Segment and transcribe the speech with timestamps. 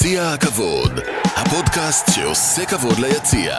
[0.00, 3.56] יציע הכבוד, הפודקאסט שעושה כבוד ליציע.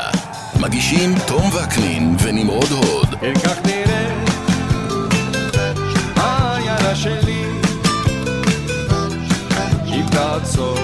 [0.60, 3.16] מגישים תום וקנין ונמרוד הוד.
[3.22, 4.26] כן כך נראה
[6.16, 7.44] העיירה שלי
[9.88, 10.78] אם תעצור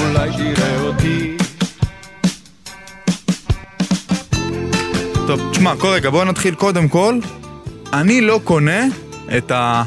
[0.00, 1.36] אולי תראה אותי
[5.26, 7.18] טוב, תשמע, כל רגע, בוא נתחיל קודם כל.
[7.92, 8.84] אני לא קונה
[9.36, 9.82] את ה...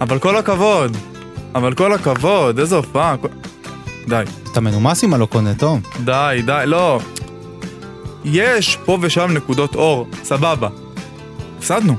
[0.00, 1.09] אבל כל הכבוד.
[1.54, 3.16] אבל כל הכבוד, איזה הופעה.
[3.16, 3.28] כל-
[4.08, 4.22] די,
[4.52, 5.80] אתה מנומס עם הלא קונה, תום.
[6.04, 7.00] די, די, לא.
[8.24, 10.68] יש פה ושם נקודות אור, סבבה.
[11.58, 11.96] הפסדנו.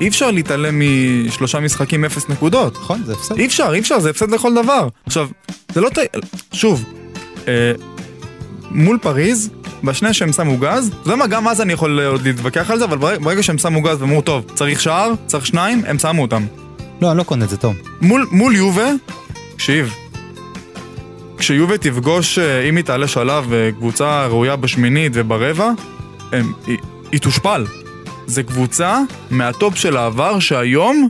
[0.00, 0.80] אי אפשר להתעלם
[1.26, 2.72] משלושה משחקים אפס נקודות.
[2.80, 3.38] נכון, זה הפסד.
[3.38, 4.88] אי אפשר, אי אפשר, זה הפסד לכל דבר.
[5.06, 5.28] עכשיו,
[5.72, 5.98] זה לא ת...
[6.52, 6.84] שוב,
[7.48, 7.72] אה,
[8.70, 9.50] מול פריז,
[9.84, 12.84] בשנייה שהם שמו גז, אתה יודע מה, גם אז אני יכול עוד להתווכח על זה,
[12.84, 16.46] אבל ברגע שהם שמו גז ואמרו, טוב, צריך שער, צריך שניים, הם שמו אותם.
[17.02, 17.74] לא, אני לא קונה את זה, תום.
[18.00, 18.90] מול, מול יובה,
[19.52, 19.94] תקשיב,
[21.38, 25.70] כשיובה תפגוש, אה, אם היא תעלה שלב, אה, קבוצה ראויה בשמינית וברבע,
[26.32, 26.78] הם, היא,
[27.12, 27.66] היא תושפל.
[28.26, 29.00] זה קבוצה
[29.30, 31.08] מהטופ של העבר שהיום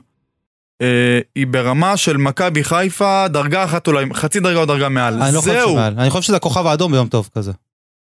[0.83, 5.23] אה, היא ברמה של מכבי חיפה, דרגה אחת אולי, חצי דרגה או דרגה מעל.
[5.23, 5.65] אני לא חושב.
[5.69, 5.95] שמעל.
[5.99, 7.53] אני חושב שזה הכוכב האדום ביום טוב כזה.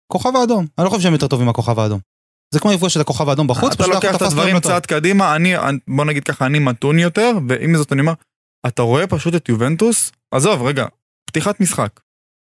[0.07, 0.67] כוכב האדום.
[0.79, 2.01] אני לא חושב שהם יותר טובים מהכוכב האדום.
[2.55, 4.61] זה כמו לפגוש את הכוכב האדום בחוץ, אתה לוקח את הדברים.
[4.61, 5.55] צעד קדימה, אני,
[5.89, 8.13] בוא נגיד ככה, אני מתון יותר, ועם זאת אני אומר,
[8.67, 10.87] אתה רואה פשוט את יובנטוס, עזוב, רגע,
[11.31, 12.01] פתיחת משחק,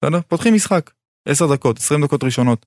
[0.05, 0.21] בסדר?
[0.29, 0.91] פותחים משחק,
[1.29, 2.67] 10 דקות, 20 דקות ראשונות.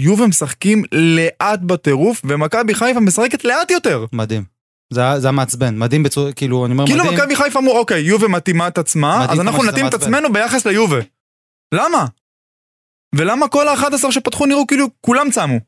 [0.00, 4.04] יובה משחקים לאט בטירוף, ומכבי חיפה משחקת לאט יותר.
[4.12, 4.44] מדהים.
[4.92, 7.18] זה היה- זה מעצבן, מדהים בצורה, כאילו, אני אומר כאילו מדהים.
[7.18, 9.94] מכבי חיפה אמרו, אוקיי, יובה מתאימה את עצמה, אז אנחנו נתאים את.
[9.94, 10.98] עצמנו ביחס ליובה.
[11.74, 12.04] למה?
[13.14, 15.58] ולמה כל ה-11 שפתחו נראו כאילו כולם צמו?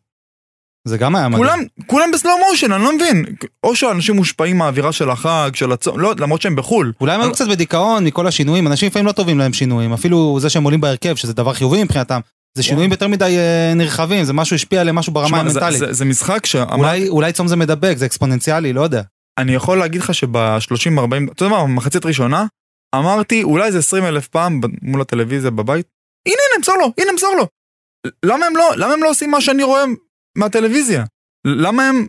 [0.89, 1.45] זה גם היה מדהים.
[1.45, 3.25] כולם, כולם בסלואו מושן, אני לא מבין.
[3.65, 6.93] או שאנשים מושפעים מהאווירה של החג, של הצום, לא, למרות שהם בחו"ל.
[7.01, 10.51] אולי הם היו קצת בדיכאון מכל השינויים, אנשים לפעמים לא טובים להם שינויים, אפילו זה
[10.51, 12.21] שהם עולים בהרכב, שזה דבר חיובי מבחינתם.
[12.57, 15.81] זה שינויים יותר מדי אה, נרחבים, זה משהו השפיע עליהם, משהו ברמה המנטלית.
[15.91, 19.03] זה, משחק שאמרתי, אולי, צום זה מדבק, זה אקספוננציאלי, לא יודע.
[19.39, 22.47] אני יכול להגיד לך שב-30-40, אתה יודע מה, במחצית ראשונה,
[22.95, 25.87] אמרתי אולי זה 20 אלף פעם מול הטלוויזיה בבית,
[26.29, 27.47] הנה, הנה, מסור לו, הנה, מסור לו.
[28.25, 29.85] למה הם לא, למה הם לא עושים מה שאני רואה
[30.39, 31.05] מהטלוויזיה?
[31.47, 32.07] למה הם,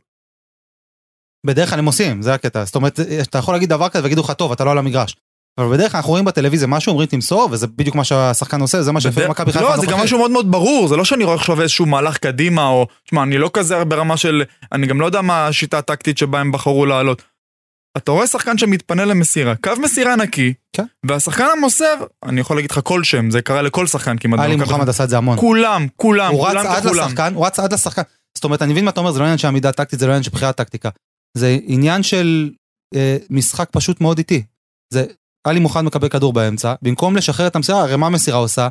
[1.45, 2.65] בדרך כלל הם עושים, זה הקטע.
[2.65, 5.15] זאת אומרת, אתה יכול להגיד דבר כזה ויגידו לך, טוב, אתה לא על המגרש.
[5.57, 8.91] אבל בדרך כלל אנחנו רואים בטלוויזיה משהו, אומרים תמסור, וזה בדיוק מה שהשחקן עושה, זה
[8.91, 9.65] מה שיפה במכבי חיפה.
[9.65, 9.99] לא, זה גם.
[9.99, 12.87] משהו מאוד מאוד ברור, זה לא שאני רואה עכשיו איזשהו מהלך קדימה, או...
[13.05, 14.43] תשמע, אני לא כזה ברמה של...
[14.71, 17.21] אני גם לא יודע מה השיטה הטקטית שבה הם בחרו לעלות.
[17.97, 20.85] אתה רואה שחקן שמתפנה למסירה, קו מסירה נקי, כן.
[21.05, 21.93] והשחקן המוסר,
[22.23, 24.39] אני יכול להגיד לך כל שם, זה קרה לכל שחקן כמעט.
[24.39, 25.37] עלי מוחמד עשה את זה המון.
[25.37, 27.05] כולם, כולם, הוא כולם עד ככולם.
[27.05, 28.01] לשחקן, הוא רץ עד לשחקן.
[28.37, 30.11] זאת אומרת, אני מבין מה אתה אומר, זה לא עניין של עמידה טקטית, זה לא
[30.11, 30.89] עניין של בחירת טקטיקה.
[31.37, 32.49] זה עניין של
[32.95, 34.43] אה, משחק פשוט מאוד איטי.
[34.93, 35.05] זה,
[35.47, 38.67] עלי מוחמד מקבל כדור באמצע, במקום לשחרר את המסירה, הרי מה המסירה עושה?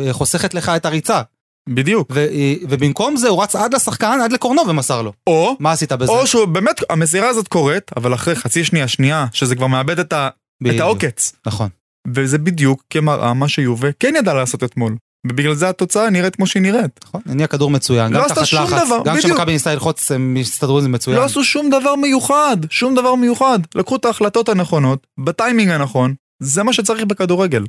[0.00, 1.22] אה, חוסכת לך את הריצה.
[1.68, 2.08] בדיוק.
[2.12, 5.12] ו, אה, ובמקום זה הוא רץ עד לשחקן, עד לקורנו ומסר לו.
[5.26, 6.12] או, מה עשית בזה?
[6.12, 10.12] או שהוא באמת, המסירה הזאת קורית, אבל אחרי חצי שנייה, שנייה, שזה כבר מאבד את,
[10.12, 10.32] ה, את
[10.62, 10.80] בדיוק.
[10.80, 11.32] העוקץ.
[11.46, 11.68] נכון.
[12.14, 14.96] וזה בדיוק כמראה מה שיובה כן ידע לעשות אתמול.
[15.26, 17.00] ובגלל זה התוצאה נראית כמו שהיא נראית.
[17.04, 19.16] נכון, הניע כדור מצוין, לא גם תחת שום לחץ, דבר, גם.
[19.16, 21.16] כשמכבי ניסתה ללחוץ הם הסתדרו עם זה מצוין.
[21.16, 23.58] לא עשו שום דבר מיוחד, שום דבר מיוחד.
[23.74, 27.64] לקחו את ההחלטות הנכונות, בטיימינג הנכון, זה מה שצריך בכדורגל.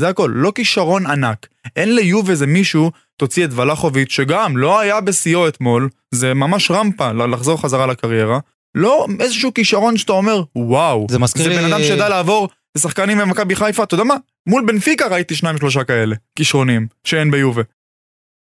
[0.00, 1.46] זה הכל, לא כישרון ענק.
[1.76, 7.12] אין ליוב איזה מישהו, תוציא את ולחוביץ', שגם לא היה בשיאו אתמול, זה ממש רמפה
[7.12, 8.38] לחזור חזרה לקריירה.
[8.74, 13.18] לא איזשהו כישרון שאתה אומר, וואו, זה מזכיר זה לי- בן אדם שידע לעבור לשחקנים
[13.18, 14.14] במכבי חיפה, אתה יודע מה?
[14.48, 17.62] מול בנפיקה ראיתי שניים שלושה כאלה, כישרונים, שאין ביובה.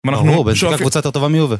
[0.05, 1.55] ברור, בנפיקה קבוצה יותר טובה מיובה.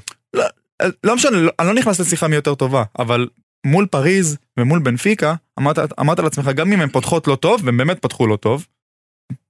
[1.03, 3.27] לא משנה, לא- אני לא נכנס לשיחה מי יותר טובה, אבל
[3.65, 7.99] מול פריז ומול בנפיקה, אמרת, אמרת לעצמך, גם אם הן פותחות לא טוב, והן באמת
[8.01, 8.65] פתחו לא טוב.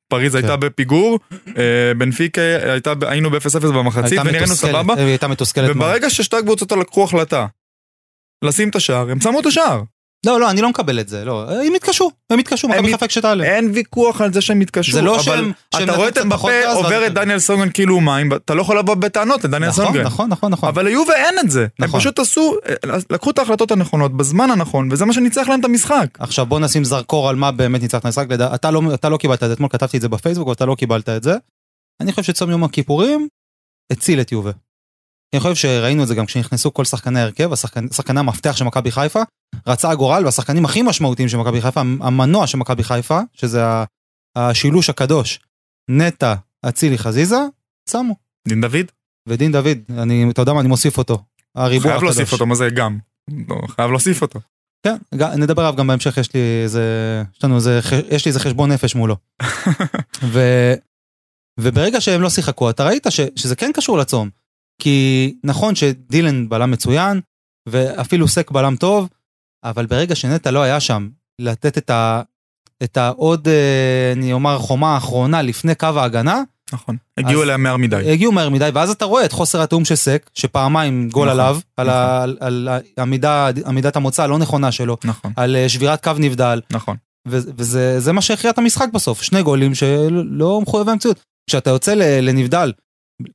[0.07, 0.37] פריז כן.
[0.37, 1.19] הייתה בפיגור,
[1.57, 2.41] אה, בנפיקה
[2.71, 4.95] הייתה, היינו ב-0-0 במחצית, ונראינו סבבה.
[5.73, 5.87] מאוד.
[5.87, 7.45] וברגע ששתי הקבוצות לקחו החלטה
[8.43, 9.81] לשים את השער, הם שמו את השער.
[10.25, 11.51] לא, לא, אני לא מקבל את זה, לא.
[11.65, 13.43] הם התקשו, הם התקשו, מכבי חיפה כשתעלה.
[13.43, 15.51] אין ויכוח על זה שהם התקשו, זה לא אבל שהם-
[15.83, 19.43] אתה רואה את אמבפה עובר את דניאל סונגרן כאילו מים, אתה לא יכול לבוא בטענות
[19.43, 20.03] לדניאל נכון, סונגרן.
[20.05, 20.69] נכון, נכון, נכון.
[20.69, 21.61] אבל ליובה אין את זה.
[21.61, 21.99] הם נכון.
[21.99, 22.55] פשוט עשו,
[23.09, 26.05] לקחו את ההחלטות הנכונות בזמן הנכון, וזה מה שניצח להם את המשחק.
[26.19, 28.25] עכשיו בוא נשים זרקור על מה באמת ניצח את המשחק.
[28.71, 31.23] לא, אתה לא קיבלת את זה, אתמול כתבתי את זה בפייסבוק, ואתה לא קיבלת את
[31.23, 31.33] זה.
[32.01, 33.27] אני חושב שצום יום הכיפורים
[33.91, 34.51] הציל את יובה.
[35.33, 38.91] אני חושב שראינו את זה גם כשנכנסו כל שחקני ההרכב, השחקן- שחקני המפתח של מכבי
[38.91, 39.21] חיפה,
[39.67, 43.63] רצה הגורל והשחקנים הכי משמעותיים של מכבי חיפה, המנוע של מכבי חיפה, שזה
[44.35, 45.39] השילוש הקדוש,
[45.89, 46.33] נטע,
[46.65, 47.37] אצילי, חזיזה,
[47.89, 48.15] שמו.
[48.47, 48.85] דין דוד?
[49.29, 51.23] ודין דוד, אני, אתה יודע מה, אני מוסיף אותו.
[51.55, 52.17] הריבוע חייב הקדוש.
[52.17, 52.97] להוסיף אותו, מה זה גם?
[53.49, 54.39] לא, חייב להוסיף אותו.
[54.85, 54.95] כן,
[55.37, 56.83] נדבר עליו גם בהמשך, יש לי איזה,
[57.37, 57.79] יש לנו איזה,
[58.11, 59.15] יש לי איזה חשבון נפש מולו.
[60.33, 60.39] ו,
[61.59, 64.29] וברגע שהם לא שיחקו, אתה ראית ש, שזה כן קשור לצום.
[64.81, 67.21] כי נכון שדילן בלם מצוין,
[67.69, 69.09] ואפילו סק בלם טוב,
[69.63, 71.09] אבל ברגע שנטע לא היה שם,
[71.39, 72.21] לתת את ה...
[72.83, 76.41] את העוד, אה, אני אומר, חומה האחרונה לפני קו ההגנה,
[76.73, 76.97] נכון.
[77.17, 78.11] הגיעו אליה מהר מדי.
[78.11, 81.59] הגיעו מהר מדי, ואז אתה רואה את חוסר התיאום של סק, שפעמיים גול נכון, עליו,
[81.77, 81.99] על, נכון.
[81.99, 82.69] ה, על, על
[82.99, 86.97] עמידה, עמידת המוצא הלא נכונה שלו, נכון, על אה, שבירת קו נבדל, נכון.
[87.27, 91.19] ו- וזה זה מה שהכריע את המשחק בסוף, שני גולים שלא מחויבי המציאות.
[91.49, 92.71] כשאתה יוצא לנבדל,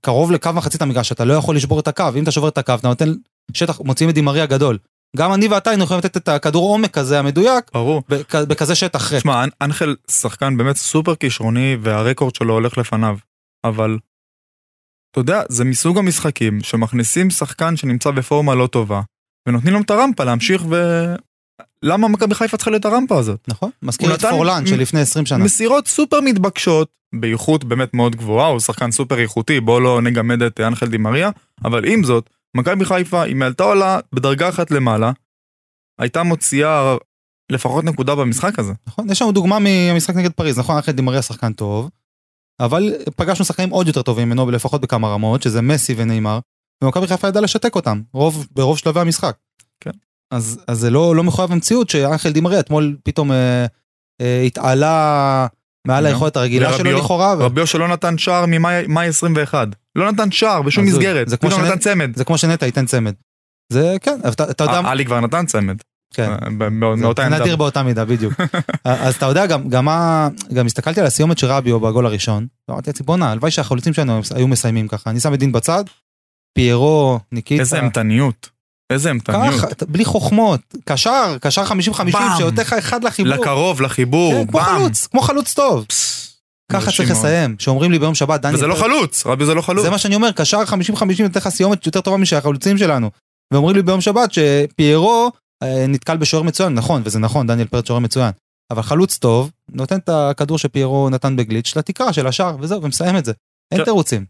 [0.01, 2.75] קרוב לקו מחצית המגרש, אתה לא יכול לשבור את הקו, אם אתה שובר את הקו,
[2.75, 3.13] אתה נותן
[3.53, 4.79] שטח, מוציאים את דימריה גדול.
[5.17, 8.03] גם אני ואתה היינו יכולים לתת את הכדור עומק הזה המדויק, ברור.
[8.09, 9.21] בכ- בכזה שטח ריק.
[9.21, 13.17] תשמע, אנ- אנחל שחקן באמת סופר כישרוני והרקורד שלו הולך לפניו,
[13.65, 13.99] אבל
[15.11, 19.01] אתה יודע, זה מסוג המשחקים שמכניסים שחקן שנמצא בפורמה לא טובה,
[19.49, 20.75] ונותנים לו את הרמפה להמשיך ו...
[21.83, 23.41] למה מכבי חיפה צריכה להיות הרמפה הזאת?
[23.49, 23.71] נכון?
[23.83, 25.45] מזכיר את פורלן של לפני 20 שנה.
[25.45, 30.61] מסירות סופר מתבקשות, באיכות באמת מאוד גבוהה, הוא שחקן סופר איכותי, בואו לא נגמד את
[30.61, 31.31] אנחל דימריה,
[31.65, 35.13] אבל עם זאת, מכבי חיפה, אם העלתה עולה בדרגה אחת למעלה,
[35.99, 36.97] הייתה מוציאה
[37.53, 38.73] לפחות נקודה במשחק הזה.
[38.87, 39.11] נכון?
[39.11, 40.79] יש לנו דוגמה מהמשחק נגד פריז, נכון?
[40.79, 41.91] אחרי דימריה שחקן טוב,
[42.61, 46.39] אבל פגשנו שחקנים עוד יותר טובים ממנו, לפחות בכמה רמות, שזה מסי ונאמר,
[46.85, 49.37] ומכבי חיפה ידעה לשתק אותם, רוב, ברוב שלבי המשחק.
[49.81, 49.91] כן.
[50.31, 53.67] אז, אז זה לא, לא מחויב המציאות שאנחל דימריה אתמול פתאום אה,
[54.21, 55.47] אה, התעלה
[55.87, 56.09] מעל נו.
[56.09, 57.35] היכולת הרגילה שלו לכאורה.
[57.35, 59.69] רביו שלא נתן שער ממאי מאי 21.
[59.97, 60.85] לא נתן שער בשום.
[60.85, 62.17] מסגרת, זה כמו פתאום נתן צמד.
[62.17, 63.15] זה כמו שנטע ייתן צמד.
[63.73, 64.19] זה כן,
[64.51, 65.77] אתה, יודע, אה, עלי כבר נתן צמד.
[66.15, 66.31] כן.
[66.31, 67.39] אה, ב- בא- זה מאותה עמדה.
[67.41, 68.35] נדיר באותה מידה, בדיוק.
[68.85, 69.89] אז אתה יודע, גם, גם,
[70.55, 74.49] גם הסתכלתי על הסיומת של רביו בגול הראשון, ואמרתי לעצמי, בואנה, הלוואי שהחלוצים שלנו היו
[74.49, 75.11] מסיימים ככה.
[75.11, 75.85] אני שם את דין בצד,
[76.55, 77.61] פיירו, ניקיטה.
[77.61, 78.49] איזה אימתניות.
[78.91, 79.55] איזה אימתניות.
[79.55, 80.61] ככה, בלי חוכמות.
[80.85, 81.73] קשר, קשר 50-50,
[82.13, 82.37] באם.
[82.37, 83.33] שיותר לך אחד לחיבור.
[83.33, 84.61] לקרוב, לחיבור, כן, כמו.
[84.61, 85.87] חלוץ, כמו חלוץ טוב.
[86.73, 87.11] ככה צריך.
[87.11, 87.57] לסיים.
[87.59, 88.57] שאומרים לי ביום שבת, דניאל...
[88.57, 89.85] וזה לא חלוץ, רבי זה לא חלוץ.
[89.85, 93.11] זה מה שאני אומר, קשר 50-50 נותן לך סיומת יותר טובה משל החלוצים שלנו.
[93.53, 95.31] ואומרים לי ביום שבת שפיירו
[95.63, 98.31] אה, נתקל בשוער מצוין, נכון, וזה נכון, דניאל פרץ שוער מצוין.
[98.71, 103.25] אבל חלוץ טוב, נותן את הכדור שפיירו נתן בגליץ' לתקרה של השער, וזהו, ומסיים את
[103.25, 103.33] זה.
[103.73, 103.85] אין כן.
[103.85, 104.25] תירוצים.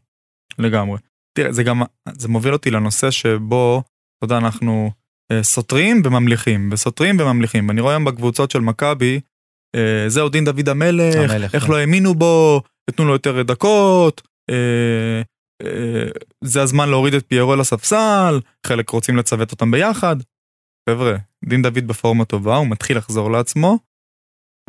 [0.59, 0.99] לגמרי.
[1.33, 1.83] תראה, זה גם,
[2.19, 3.83] זה מוביל אותי לנושא שבו,
[4.19, 4.91] אתה יודע, אנחנו
[5.33, 7.71] אה, סותרים וממליכים, וסותרים וממליכים.
[7.71, 9.21] אני רואה היום בקבוצות של מכבי,
[9.77, 11.73] אה, זהו דין דוד המלך, המלך, איך כן.
[11.73, 15.23] לא האמינו בו, תנו לו יותר דקות, אה,
[15.63, 16.09] אה,
[16.45, 20.17] זה הזמן להוריד את פיירו לספסל, חלק רוצים לצוות אותם ביחד.
[20.91, 23.79] חבר'ה, דין דוד בפורמה טובה, הוא מתחיל לחזור לעצמו,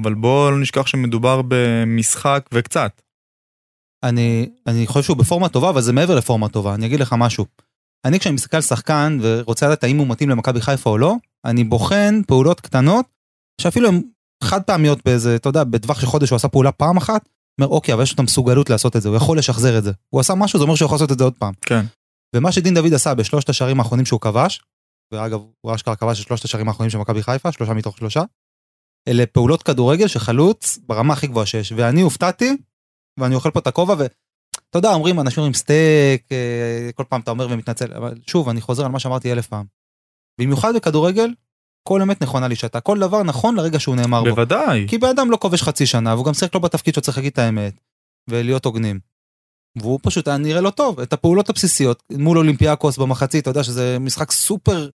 [0.01, 3.01] אבל בואו לא נשכח שמדובר במשחק וקצת.
[4.03, 7.45] אני, אני חושב שהוא בפורמה טובה, אבל זה מעבר לפורמה טובה, אני אגיד לך משהו.
[8.05, 11.15] אני כשאני מסתכל על שחקן ורוצה לדעת האם הוא מתאים למכבי חיפה או לא,
[11.45, 13.05] אני בוחן פעולות קטנות,
[13.61, 14.01] שאפילו הן
[14.43, 17.29] חד פעמיות באיזה, אתה יודע, בטווח של חודש הוא עשה פעולה פעם אחת,
[17.61, 19.91] אומר אוקיי, אבל יש לו את המסוגלות לעשות את זה, הוא יכול לשחזר את זה.
[20.09, 21.53] הוא עשה משהו, זה אומר שהוא יכול לעשות את זה עוד פעם.
[21.61, 21.85] כן.
[22.35, 24.61] ומה שדין דוד עשה בשלושת השערים האחרונים שהוא כבש,
[25.13, 28.23] ואגב, הוא אשכרה כבש את שלושת השערים האחרונים של מכבי חיפה, שלושה מתוך שלושה,
[29.07, 31.71] אלה פעולות כדורגל של חלוץ ברמה הכי גבוהה שיש.
[31.71, 32.57] ואני הופתעתי,
[33.19, 33.95] ואני אוכל פה את הכובע,
[34.69, 38.62] ואתה יודע, אומרים, אנשים אומרים סטייק, אה, כל פעם אתה אומר ומתנצל, אבל שוב, אני
[38.62, 39.66] חוזר על מה שאמרתי אלף פעם.
[40.42, 41.33] במיוחד בכדורגל,
[41.88, 44.30] כל אמת נכונה להישתה, כל דבר נכון לרגע שהוא נאמר בו.
[44.30, 44.86] בוודאי.
[44.88, 47.31] כי בן אדם לא כובש חצי שנה, והוא גם שיחק לא בתפקיד שהוא צריך להגיד
[47.31, 47.73] את האמת,
[48.30, 48.99] ולהיות הוגנים.
[49.78, 50.99] והוא פשוט היה נראה לא טוב.
[50.99, 54.90] את הפעולות הבסיסיות מול אולימפיאקוס במחצית, אתה יודע שזה משחק סופר,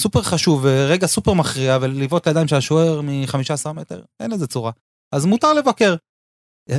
[0.00, 4.72] סופר חשוב, ורגע סופר מכריע, ולבעוט לידיים של השוער מ-15 מטר, אין לזה צורה.
[5.14, 5.94] אז מותר לבקר.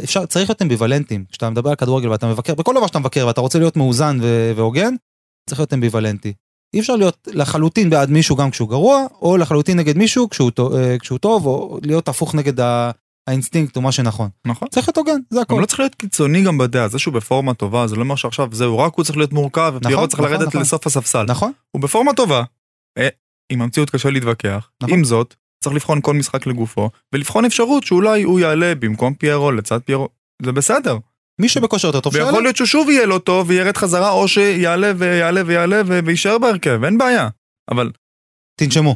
[0.03, 1.25] אפשר, צריך להיות אמביוולנטים.
[1.31, 4.17] כשאתה מדבר על כדורגל ואתה מבקר, בכל דבר שאתה מבקר ואתה רוצה להיות מאוזן
[4.55, 4.93] והוגן,
[5.50, 6.34] צריך להיות אמביוולנטי.
[6.74, 11.00] אי אפשר להיות לחלוטין בעד מישהו גם כשהוא גרוע, או לחלוטין נגד מישהו כשהוא, אה,
[11.00, 12.91] כשהוא טוב, או להיות הפוך נגד ה-
[13.27, 14.29] האינסטינקט או מה שנכון.
[14.46, 14.67] נכון.
[14.67, 15.55] צריך להיות הוגן, זה הכל.
[15.55, 18.48] גם לא צריך להיות קיצוני גם בדעה, זה שהוא בפורמה טובה, זה לא אומר שעכשיו
[18.51, 20.62] זהו, רק הוא צריך להיות מורכב, ופיירו צריך נכון, לרדת נכון.
[20.62, 21.24] לסוף הספסל.
[21.24, 21.51] נכון?
[21.72, 22.43] הוא בפורמה טובה.
[22.98, 23.08] אה,
[23.51, 24.69] עם המציאות קשה להתווכח.
[24.84, 24.98] נכון.
[24.98, 29.79] עם זאת, צריך לבחון כל משחק לגופו, ולבחון אפשרות שאולי הוא יעלה במקום פיירו, לצד
[29.85, 30.09] פיירו,
[30.41, 30.97] זה בסדר.
[31.41, 35.41] מי שבכושר יותר טוב ויכול להיות ששוב יהיה לא טוב וירד חזרה, או שיעלה ויעלה
[35.45, 37.29] ויעלה ויישאר בהרכב, אין בעיה.
[37.71, 37.91] אבל
[38.59, 38.95] תנשמו.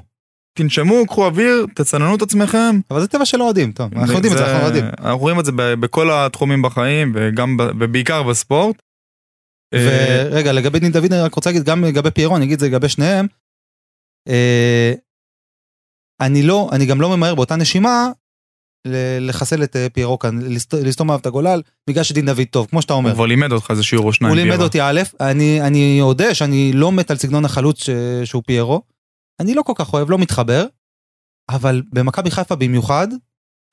[0.57, 2.79] תנשמו, קחו אוויר, תצננו את עצמכם.
[2.91, 4.85] אבל זה טבע של אוהדים, טוב, אנחנו יודעים את זה, אנחנו יודעים.
[4.99, 8.75] אנחנו רואים את זה בכל התחומים בחיים, וגם, ב- ובעיקר בספורט.
[9.73, 12.59] אה, ורגע, לגבי דין דוד, אני רק רוצה להגיד, גם לגבי פיירון, אני אגיד את
[12.59, 13.27] זה לגבי שניהם.
[16.25, 18.07] אני לא, אני גם לא ממהר באותה נשימה
[19.19, 22.81] לחסל את אה, פיירו כאן, לסת- לסתום עליו את הגולל, בגלל שדין דוד טוב, כמו
[22.81, 23.09] שאתה אומר.
[23.09, 24.33] הוא כבר לימד אותך איזה שיעור או שניים.
[24.37, 24.61] הוא לימד.
[24.61, 27.89] אותי א', אני, אני אודה שאני לא מת על סגנון החלוץ ש,
[28.23, 28.81] שהוא פיירו.
[29.39, 30.65] אני לא כל כך אוהב, לא מתחבר.
[31.49, 33.07] אבל במכבי חיפה במיוחד,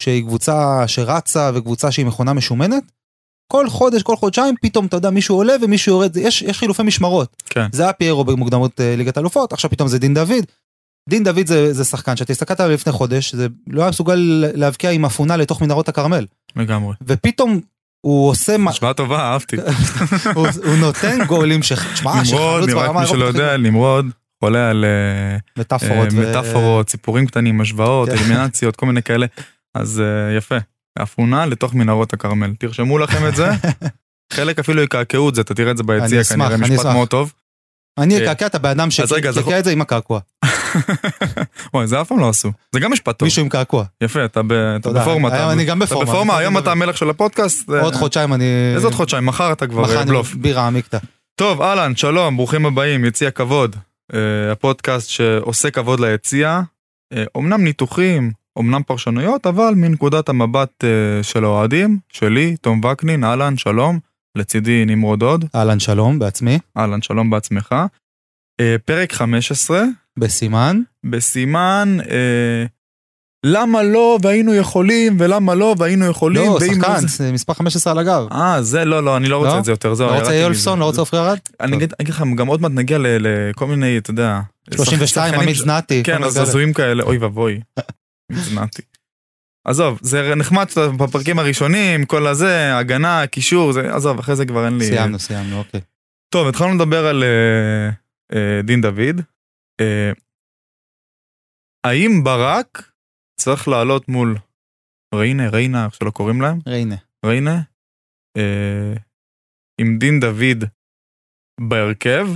[0.03, 2.83] שהיא קבוצה שרצה וקבוצה שהיא מכונה משומנת,
[3.53, 7.43] כל חודש, כל חודשיים, פתאום, אתה יודע, מישהו עולה ומישהו יורד, יש, יש חילופי משמרות.
[7.47, 7.67] כן.
[7.73, 10.45] זה היה פיירו במוקדמות אה, ליגת אלופות, עכשיו פתאום זה דין דוד.
[11.11, 14.91] דין דוד זה, זה שחקן שאתה הסתכלת עליו לפני חודש, זה לא היה מסוגל להבקיע
[14.91, 16.27] עם אפונה לתוך מנהרות הכרמל.
[16.57, 16.95] לגמרי.
[17.07, 17.61] ופתאום
[18.07, 19.57] הוא עושה, מה- השוואה טובה, אהבתי.
[20.35, 21.73] הוא, הוא נותן גולים ש...
[21.95, 24.07] שמע, נמרוד, שחלוץ ברמה מי שלא האירופית יודע, נמרוד
[24.45, 26.09] חולה על אה, מטאפורות.
[26.13, 28.17] אה, ו- מטאפורות, סיפורים קטנים, השוואות, כן.
[28.17, 29.27] אלימינציות, כל מיני כאלה.
[29.75, 30.57] אז אה, יפה.
[31.03, 32.53] אפונה לתוך מנהרות הכרמל.
[32.59, 33.51] תרשמו לכם את זה.
[34.33, 36.87] חלק אפילו יקעקעו את זה, אתה תראה את זה ביציע כנראה, אני משפט.
[36.87, 37.33] מאוד טוב.
[37.99, 40.21] אני אה, אקעקע את הבן אדם שקעקע את זה עם הקעקוע.
[41.75, 42.53] וואי, זה אף פעם לא עשו.
[42.73, 43.27] זה גם משפט טוב.
[43.27, 43.85] מישהו עם קעקוע.
[44.01, 44.41] יפה, אתה
[44.77, 44.91] אתה.
[44.91, 45.29] בפורמה.
[45.29, 47.71] אתה- אני גם אתה בפורמה, בפורמה, אני היום אתה המלך של הפודקאסט.
[47.71, 48.45] אה, עוד חודשיים אני...
[48.75, 49.27] איזה עוד חודשיים?
[49.27, 50.35] מחר אתה כבר מחר אה, אני בלוף.
[50.35, 50.99] בירה עמיקתא.
[51.35, 53.77] טוב, אהלן, שלום, ברוכים הבאים, יציע כבוד.
[54.53, 56.61] הפודקאסט שעושה כבוד ליציע.
[57.35, 60.85] אומנם ניתוחים, אומנם פרשנויות, אבל מנקודת המבט
[61.23, 63.99] של האוהדים, שלי, תום וקנין, אהלן, שלום.
[64.39, 67.75] לצידי נמרוד עוד, אהלן שלום בעצמי, אהלן, שלום בעצמך.
[68.61, 69.83] אה, פרק 15,
[70.19, 70.81] בסימן.
[71.07, 72.65] בסימן אה,
[73.47, 76.43] למה לא והיינו יכולים, ולמה לא והיינו יכולים.
[76.43, 78.27] לא, שחקן, זה- מספר 15 על הגב.
[78.33, 79.59] אה, זה לא, לא, אני לא רוצה לא?
[79.59, 80.07] את זה יותר, זהו.
[80.11, 80.79] לא רוצה יולפסון.
[80.79, 81.39] לא רוצה עופרי ארד?
[81.61, 84.41] אני אגיד לך, גם עוד מעט נגיע לכל מיני, אתה יודע...
[84.75, 86.03] 32, שחקנים עמית זנתי.
[86.03, 86.37] כן, אז.
[86.37, 87.61] הזויים כאלה, אוי ואבוי.
[88.31, 88.83] הזנתי.
[89.65, 94.67] עזוב, זה נחמד שאתה בפרקים הראשונים, כל הזה, הגנה, קישור, זה, עזוב, אחרי זה כבר
[94.67, 94.85] אין לי...
[94.85, 95.81] סיימנו, סיימנו, אוקיי.
[96.35, 97.91] טוב, התחלנו לדבר על אה,
[98.33, 99.21] אה, דין דוד.
[99.81, 100.13] אה,
[101.87, 102.91] האם ברק
[103.41, 104.37] צריך לעלות מול
[105.15, 106.59] ריינה, ריינה, איך שלא קוראים להם?
[106.67, 106.97] הנה.
[107.27, 107.61] ריינה,
[108.37, 108.95] אה,
[109.81, 110.65] עם דין דוד
[111.61, 112.27] בהרכב,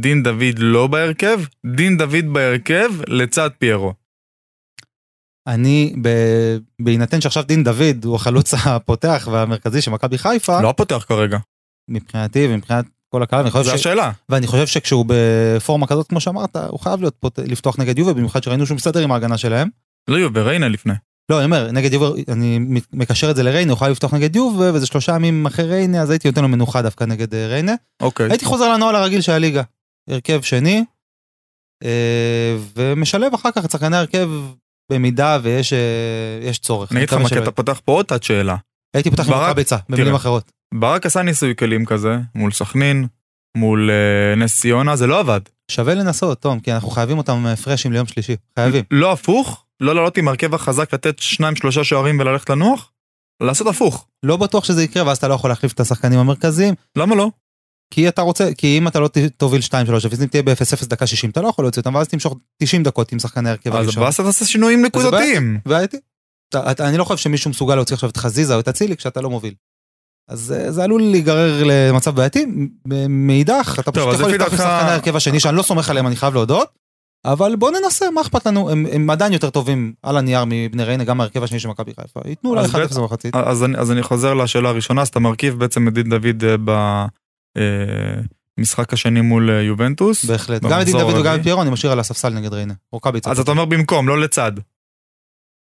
[0.00, 1.40] דין דוד לא בהרכב,
[1.76, 3.94] דין דוד בהרכב לצד פיירו.
[5.46, 11.04] אני, ב- בהינתן שעכשיו דין דוד הוא החלוץ הפותח והמרכזי של מכבי חיפה, לא הפותח
[11.08, 11.38] כרגע,
[11.90, 13.68] מבחינתי ומבחינת כל הקהל, זו ש...
[13.68, 14.10] השאלה.
[14.28, 17.38] ואני חושב שכשהוא בפורמה כזאת, כמו שאמרת, הוא חייב להיות פות...
[17.38, 19.68] לפתוח נגד יובה, במיוחד שראינו שהוא מסתדר עם ההגנה שלהם.
[20.08, 20.92] לא יובה, ריינה לפני.
[21.30, 22.58] לא, אני אומר, נגד יובה, אני
[22.92, 26.10] מקשר את זה לריינה, הוא חייב לפתוח נגד יובה, וזה שלושה ימים אחרי ריינה, אז
[26.10, 27.74] הייתי נותן לו מנוחה דווקא נגד אה, ריינה.
[28.02, 28.30] אוקיי.
[28.30, 29.62] הייתי חוזר לנוהל הרגיל של הליגה.
[30.08, 30.84] הרכב שני,
[31.84, 34.30] אה, ומשלב אחר כך את שחקני ההרכב
[34.92, 35.78] במידה ויש אה,
[36.42, 36.92] יש צורך.
[36.92, 38.56] אני אגיד לך מה, כי אתה פותח פה עוד תת שאלה.
[38.94, 40.14] הייתי פותח עם אותה ביצה, במילים.
[40.14, 40.52] אחרות.
[40.74, 43.06] ברק עשה ניסוי כלים כזה, מול סכנין,
[43.56, 45.40] מול אה, נס ציונה, זה לא עבד.
[45.70, 48.36] שווה לנסות, תום, כי אנחנו חייבים אותם אה, פרשים ליום שלישי.
[48.58, 48.84] חייבים.
[48.90, 52.90] לא הפוך, לא לעלות עם הרכב החזק, לתת שניים שלושה שערים וללכת לנוח,
[53.42, 54.06] לעשות הפוך.
[54.22, 57.30] לא בטוח שזה יקרה, ואז אתה לא יכול להחליף את השחקנים המרכזיים, למה לא?
[57.94, 59.72] כי אתה רוצה, כי אם אתה לא תוביל 2-3,
[60.22, 63.18] אם תהיה ב-0-0 דקה 60, אתה לא יכול להוציא אותם, ואז תמשוך 90 דקות עם
[63.18, 64.02] שחקני ההרכב אז הראשון.
[64.04, 65.58] באסה תעשה שינויים נקודתיים.
[65.66, 65.96] והייתי.
[66.80, 69.54] אני לא חושב שמישהו מסוגל להוציא עכשיו את חזיזה או את אצילי כשאתה לא מוביל.
[70.28, 72.46] אז אה, זה עלול להיגרר למצב בעייתי,
[73.08, 76.16] מאידך, אתה פשוט אז יכול לפתוח עם שחקני ההרכב השני שאני לא סומך עליהם, אני
[76.16, 76.68] חייב להודות.
[77.24, 81.04] אבל בוא ננסה, מה אכפת לנו, הם, הם עדיין יותר טובים על הנייר מבני ריינה,
[81.04, 82.20] גם ההרכב השני של מכבי חיפה.
[82.26, 83.34] ייתנו אז 1-0 בעצם- במחצית.
[83.36, 86.44] אז אני, אז אני חוזר לשאלה הראשונה, אז אתה מרכיב בעצם את דין דוד
[88.58, 90.24] במשחק השני מול אה, יובנטוס.
[90.24, 90.62] בהחלט.
[90.62, 91.34] גם את דין דוד וגם.
[91.34, 92.74] את פיירו אני משאיר על הספסל נגד ריינה.
[92.92, 93.30] רוקאביצה.
[93.30, 94.52] אז אתה אומר במקום, לא לצד.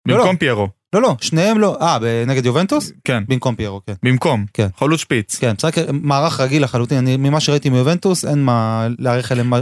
[0.08, 0.68] לא, במקום פיירו.
[0.94, 1.76] לא, לא, שניהם לא.
[1.80, 2.92] אה, נגד יובנטוס?
[3.04, 3.94] כן, במקום פיירו, כן.
[4.02, 4.46] במקום.
[4.54, 4.68] כן.
[4.76, 5.38] חלוץ שפיץ.
[5.38, 6.98] כן, משחק מערך רגיל לחלוטין.
[6.98, 9.52] אני, ממה שראיתי מיובנטוס, אין מה להעריך אליהם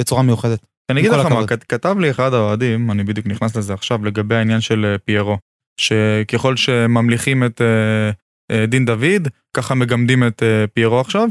[0.00, 0.66] בצורה מיוחדת.
[0.90, 4.60] אני אגיד לך מה, כתב לי אחד האוהדים, אני בדיוק נכנס לזה עכשיו, לגבי העניין
[4.60, 5.38] של אה, פיירו,
[5.80, 8.10] שככל שממליכים את אה,
[8.50, 11.28] אה, דין דוד, ככה מגמדים את אה, פיירו עכשיו,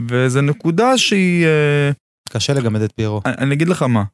[0.00, 1.46] וזו נקודה שהיא...
[1.46, 1.90] אה,
[2.28, 3.20] קשה לגמד את פיירו.
[3.26, 4.04] אני אני אגיד לך מה.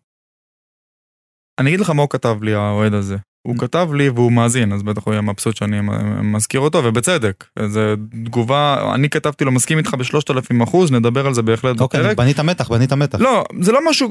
[1.60, 3.16] אני אגיד לך מה הוא כתב לי, האוהד הזה.
[3.46, 5.80] הוא כתב לי והוא מאזין, אז בטח הוא יהיה מבסוט שאני
[6.22, 7.44] מזכיר אותו, ובצדק.
[7.66, 7.80] זו
[8.24, 12.16] תגובה, אני כתבתי לו, מסכים איתך בשלושת אלפים אחוז, נדבר על זה בהחלט אוקיי, בפרק.
[12.16, 13.20] בנית מתח, בנית מתח.
[13.20, 14.08] לא, זה לא משהו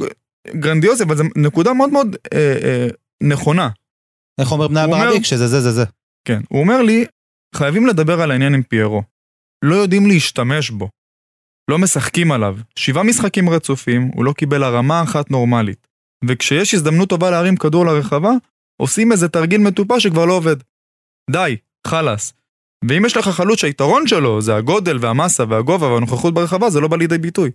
[0.47, 2.87] גרנדיוזי, אבל זו נקודה מאוד מאוד אה, אה,
[3.23, 3.69] נכונה.
[4.41, 5.23] איך אומר בני הברדק?
[5.23, 5.83] שזה זה זה זה.
[6.27, 7.05] כן, הוא אומר לי,
[7.55, 9.03] חייבים לדבר על העניין עם פיירו.
[9.65, 10.89] לא יודעים להשתמש בו.
[11.71, 12.57] לא משחקים עליו.
[12.75, 15.87] שבעה משחקים רצופים, הוא לא קיבל הרמה אחת נורמלית.
[16.25, 18.31] וכשיש הזדמנות טובה להרים כדור לרחבה,
[18.81, 20.55] עושים איזה תרגיל מטופש שכבר לא עובד.
[21.31, 22.33] די, חלאס.
[22.89, 26.97] ואם יש לך חלוץ שהיתרון שלו זה הגודל והמסה והגובה והנוכחות ברחבה, זה לא בא
[26.97, 27.51] לידי ביטוי.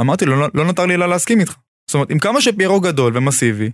[0.00, 1.54] אמרתי לא, לא נותר לי אלא להסכים איתך.
[1.86, 3.70] זאת אומרת, עם כמה שפיירו גדול ומסיבי,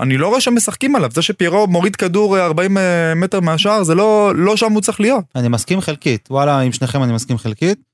[0.00, 1.10] אני לא רואה שמשחקים עליו.
[1.10, 2.76] זה שפיירו מוריד כדור אה, 40
[3.16, 5.24] מטר מהשער, זה לא, לא שם הוא צריך להיות.
[5.34, 6.28] אני מסכים חלקית.
[6.30, 7.87] וואלה, עם שניכם אני מסכים חלקית.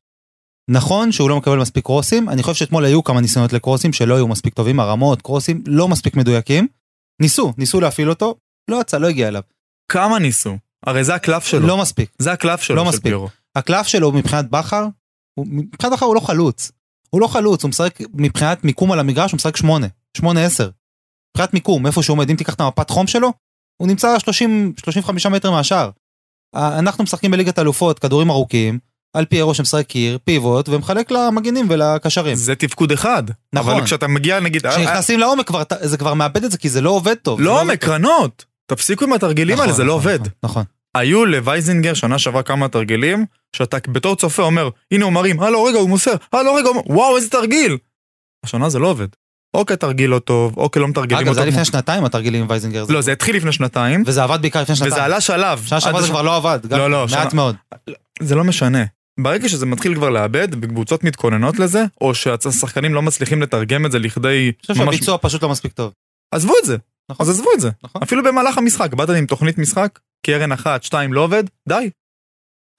[0.71, 4.29] נכון שהוא לא מקבל מספיק קרוסים, אני חושב שאתמול היו כמה ניסיונות לקרוסים שלא היו
[4.29, 6.69] מספיק טובים, הרמות, קרוסים לא מספיק מדויקים.
[7.23, 8.35] ניסו, ניסו להפעיל אותו,
[8.71, 9.43] לא יצא, לא הגיע אליו.
[9.93, 10.57] כמה ניסו?
[10.87, 11.67] הרי זה הקלף שלו.
[11.67, 12.11] לא מספיק.
[12.19, 13.03] זה הקלף שלו, לא של מספיק.
[13.03, 13.29] פיירו.
[13.57, 14.87] הקלף שלו מבחינת בכר,
[15.35, 16.73] הוא- מבחינת בכר הוא לא חלוץ.
[17.11, 20.71] הוא לא חלוץ, הוא משחק מבחינת מיקום על המגרש, הוא משחק שמונה, שמונה עשר.
[21.31, 23.33] מבחינת מיקום, איפה שהוא עומד, אם תיקח את המפת חום שלו,
[23.77, 25.91] הוא נמצא 30-35 מטר מהשאר.
[26.55, 28.79] אנחנו משחקים בליגת אלופות, כדורים ארוכים,
[29.15, 32.35] על פיירו שמשחק קיר, פיבוט, ומחלק למגנים ולקשרים.
[32.35, 33.23] זה תפקוד אחד.
[33.53, 33.73] נכון.
[33.73, 34.67] אבל כשאתה מגיע, נגיד...
[34.67, 37.41] אה, כשנכנסים לעומק כבר, זה כבר מאבד את זה, כי זה לא עובד טוב.
[37.41, 37.85] לא עובד עומק.
[37.85, 38.45] קרנות.
[38.67, 40.21] תפסיקו עם התרגילים האלה, נכון, זה לא נכון, עובד.
[40.21, 40.65] נכון, נכון.
[40.95, 45.69] היו לווייזינגר שנה שעברה כמה תרגילים, שאתה בתור צופה אומר, הנה הוא מרים, אה לא
[45.69, 47.77] רגע הוא מוסר, אה לא רגע, הוא וואו איזה תרגיל.
[48.45, 49.09] השנה זה לא עובד.
[49.55, 51.35] או כי התרגיל לא טוב, או כי לא מתרגלים אגב, אותו.
[51.35, 52.85] זה היה לפני שנתיים התרגילים עם וייזינגר.
[52.89, 54.93] לא, זה התחיל לפני שנתיים, וזה עבד בעיקר לפני שנתיים.
[54.93, 55.63] וזה עלה שלב.
[55.67, 57.57] שנה שעברה זה כבר לא עבד, לא, לא, מעט מאוד.
[58.21, 58.85] זה לא משנה.
[59.21, 63.99] ברגע שזה מתחיל כבר לאבד, וקבוצות מתכוננות לזה, או שהשחקנים לא מצליחים לתרגם את זה
[63.99, 64.29] לכדי...
[64.49, 65.93] אני חושב ממש- שהביצוע פשוט לא מספיק טוב.
[66.35, 66.77] עזבו את זה.
[67.11, 67.27] נכון.
[67.27, 67.71] אז עזבו את זה.
[67.85, 68.03] נכון.
[68.03, 71.91] אפילו במהלך המשחק, באת עם תוכנית משחק, קרן אחת, שתיים לא עובד, די.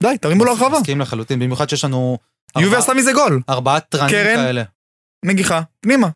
[0.02, 0.78] די, תרימו להרחבה.
[0.80, 2.18] מסכים לחלוטין, במיוחד שיש לנו
[2.58, 3.40] יובי עשתה מזה גול.
[3.48, 4.36] ארבעה טרנים קרן.
[4.36, 4.62] כאלה,
[5.24, 6.08] נגיחה, פנימה.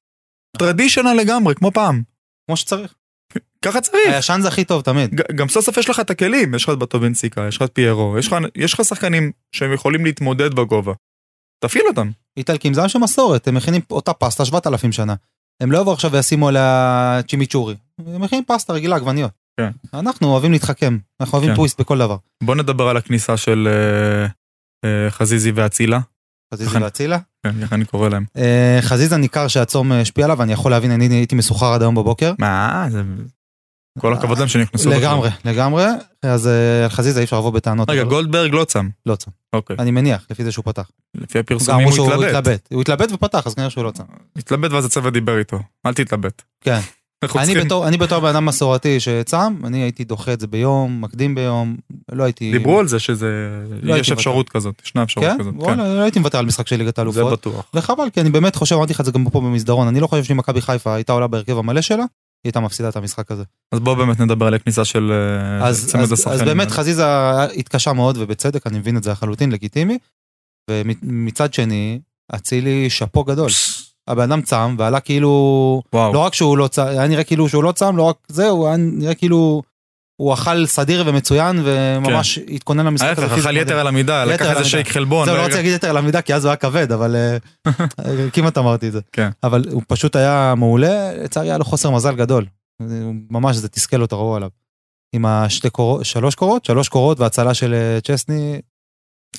[0.59, 2.03] טרדישנל לגמרי, כמו פעם.
[2.47, 2.95] כמו שצריך.
[3.65, 4.15] ככה צריך.
[4.15, 5.15] הישן זה הכי טוב תמיד.
[5.35, 8.17] גם סוף סוף יש לך את הכלים, יש לך את בטובנסיקה, יש לך את פיירו,
[8.55, 10.93] יש לך, שחקנים שהם יכולים להתמודד בגובה.
[11.65, 12.11] תפעיל אותם.
[12.37, 15.15] איטלקים זה של מסורת, הם מכינים אותה פסטה 7,000 שנה.
[15.63, 17.75] הם לא יבואו עכשיו וישימו עליה צ'ימיצ'ורי.
[18.07, 19.31] הם מכינים פסטה רגילה, עגבניות.
[19.61, 19.71] כן.
[19.95, 21.57] אנחנו אוהבים להתחכם, אנחנו אוהבים כן.
[21.57, 22.17] טוויסט בכל דבר.
[22.43, 24.27] בוא נדבר על הכניסה של אה,
[24.85, 26.01] אה, חזיזי ואצילה.
[26.61, 26.83] נכון.
[26.83, 27.19] ואצילה.
[27.47, 28.25] כן, ככה אני קורא להם.
[28.37, 31.95] אה, חזיזה ניכר שהצום אה, השפיע עליו, אני יכול להבין, אני הייתי מסוחר עד היום
[31.95, 32.33] בבוקר.
[32.39, 33.03] מה, זה...
[33.99, 34.91] כל הכבוד להם שנכנסו.
[34.91, 35.85] לגמרי, לגמרי.
[36.23, 37.91] אז אה, על חזיזה אי אפשר לבוא בטענות.
[37.91, 38.89] רגע, גולדברג לא צם.
[39.07, 39.31] לא צם.
[39.53, 39.77] אוקיי.
[39.79, 40.91] אני מניח, לפי זה שהוא פתח.
[41.15, 42.69] לפי הפרסומים הוא התלבט.
[42.73, 44.05] הוא התלבט ופתח, אז כנראה שהוא לא צם.
[44.37, 45.59] התלבט ואז הצוות דיבר איתו.
[45.87, 46.43] אל תתלבט.
[46.61, 46.81] כן.
[47.85, 51.77] אני בתור, בן אדם מסורתי שצם, אני הייתי דוחה את זה ביום, מקדים ביום,
[52.13, 52.53] לא הייתי...
[52.53, 53.29] דיברו על זה שזה...
[53.83, 55.37] לא יש אפשרות כזאת, ישנה אפשרות כן?
[55.39, 55.55] כזאת.
[55.65, 57.33] כן, לא הייתי מוותר על משחק של ליגת זה האלופות.
[57.33, 57.71] בטוח.
[57.75, 60.25] וחבל, כי אני באמת חושב, אמרתי לך את זה גם פה במסדרון, אני לא חושב
[60.25, 62.05] שאם מכבי חיפה הייתה עולה בהרכב המלא שלה,
[62.45, 63.45] היא הייתה מפסידה את המשחק הזה.
[63.73, 66.35] אז בואו באמת נדבר על הכניסה של אה, אז, צמד אז, השחקנים.
[66.35, 66.77] אז באמת האלה.
[66.77, 69.99] חזיזה התקשה מאוד, ובצדק, אני מבין את זה לחלוטין, לגיטימי.
[70.71, 72.01] ומצד שני,
[72.35, 73.51] אצילי שאפו גדול.
[74.09, 75.83] הבן אדם צם, ועלה כאילו...
[75.93, 76.15] וואו.
[76.15, 78.67] לא רק שהוא לא צם, היה נראה כאילו שהוא לא צם, לא רק זה, הוא
[78.67, 79.63] היה נראה כאילו...
[80.21, 83.57] הוא אכל סדיר ומצוין, וממש התכונן למשחק ההפך, אכל.
[83.57, 84.65] יתר על המידה, לקח איזה.
[84.65, 85.27] שייק חלבון.
[85.27, 85.47] זהו, לא רגע.
[85.47, 87.17] רוצה להגיד יתר על המידה, כי אז הוא היה כבד, אבל
[87.67, 89.01] אה, כמעט אמרתי את זה.
[89.13, 89.31] כן.
[89.43, 92.47] אבל הוא פשוט היה מעולה, לצערי היה לו חוסר מזל גדול.
[93.31, 94.49] ממש, זה תסכל אותו, ראו עליו.
[95.13, 96.65] עם השתי קורות, שלוש קורות?
[96.65, 98.61] שלוש קורות והצלה של אה, צ'סני.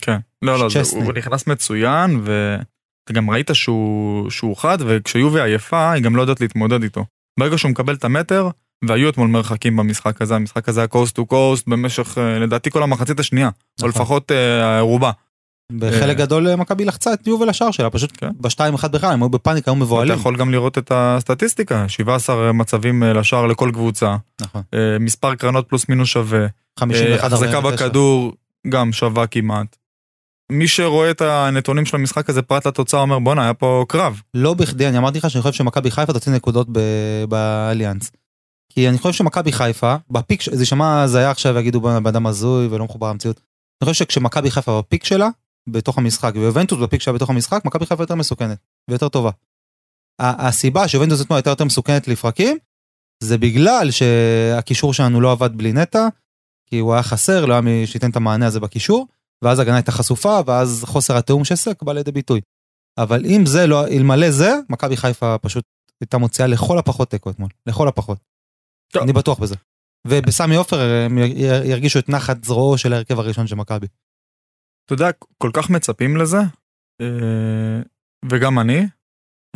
[0.02, 0.18] כן.
[0.42, 1.04] לא, לא, צ'סני.
[1.04, 6.42] הוא נכנס מצוין, ואתה גם ראית שהוא שהוא חד, וכשיובי עייפה, היא גם לא יודעת
[6.42, 7.06] להתמודד איתו.
[7.40, 8.50] ברגע שהוא מקבל את המטר,
[8.86, 12.84] והיו אתמול מרחקים במשחק הזה, המשחק הזה היה קוסט טו קוסט במשך, אה, לדעתי, כל
[12.84, 13.90] המחצית השנייה, או נכון.
[13.90, 15.12] לפחות אה, רובה.
[15.72, 16.26] בחלק אה.
[16.26, 18.30] גדול מכבי לחצה את יובל לשער שלה, פשוט כן.
[18.40, 20.16] בשתיים אחד בכלל, הם היו בפאניקה, היו אתה מבוהלים.
[20.16, 24.62] יכול גם לראות את הסטטיסטיקה, 17 מצבים לשער לכל קבוצה, נכון.
[25.00, 26.48] מספר קרנות פלוס מינוס שווה,
[26.80, 27.86] 51 אה, החזקה 49.
[27.86, 28.34] בכדור
[28.70, 29.78] גם שווה כמעט.
[30.52, 34.22] מי שרואה את הנתונים של המשחק הזה פרט לתוצאה אומר בואנה היה פה קרב.
[34.34, 36.68] לא בכדי, אני אמרתי לך שאני חושב שמכבי חיפה תוציא נקודות
[37.30, 38.12] באליאנס.
[38.74, 42.86] כי אני חושב שמכבי חיפה, בפיק, זה יישמע הזיה עכשיו יגידו בן אדם הזוי ולא
[42.86, 43.42] מחובר למציאות.
[43.82, 45.30] אני חושב שכשמכבי חיפה בפיק שלה,
[45.70, 48.58] בתוך המשחק, ויובנטוס בפיק שלה בתוך המשחק, מכבי חיפה יותר מסוכנת
[48.90, 49.32] ויותר טובה.
[50.20, 52.58] הסיבה שיובנטוס אתמול הייתה יותר מסוכנת לפרקים,
[53.24, 56.08] זה בגלל שהקישור שלנו לא עבד בלי נטע,
[56.70, 59.08] כי הוא היה חסר, לא היה מי שייתן את המענה הזה בקישור,
[59.44, 62.42] ואז ההגנה הייתה חשופה, ואז חוסר התיאום של סק בא לידי ביטוי.
[62.98, 65.64] אבל אם זה לא, אלמלא זה, מכבי חיפה פשוט
[66.02, 68.31] הייתה מוציאה לכל הפחות תיקו אתמול, לכל הפחות.
[68.92, 69.04] טוב.
[69.04, 69.56] אני בטוח בזה.
[70.08, 73.88] ובסמי עופר הם י- י- ירגישו את נחת זרועו של ההרכב הראשון של מכבי.
[74.86, 76.38] אתה יודע, כל כך מצפים לזה,
[77.02, 77.82] אה,
[78.32, 78.82] וגם אני,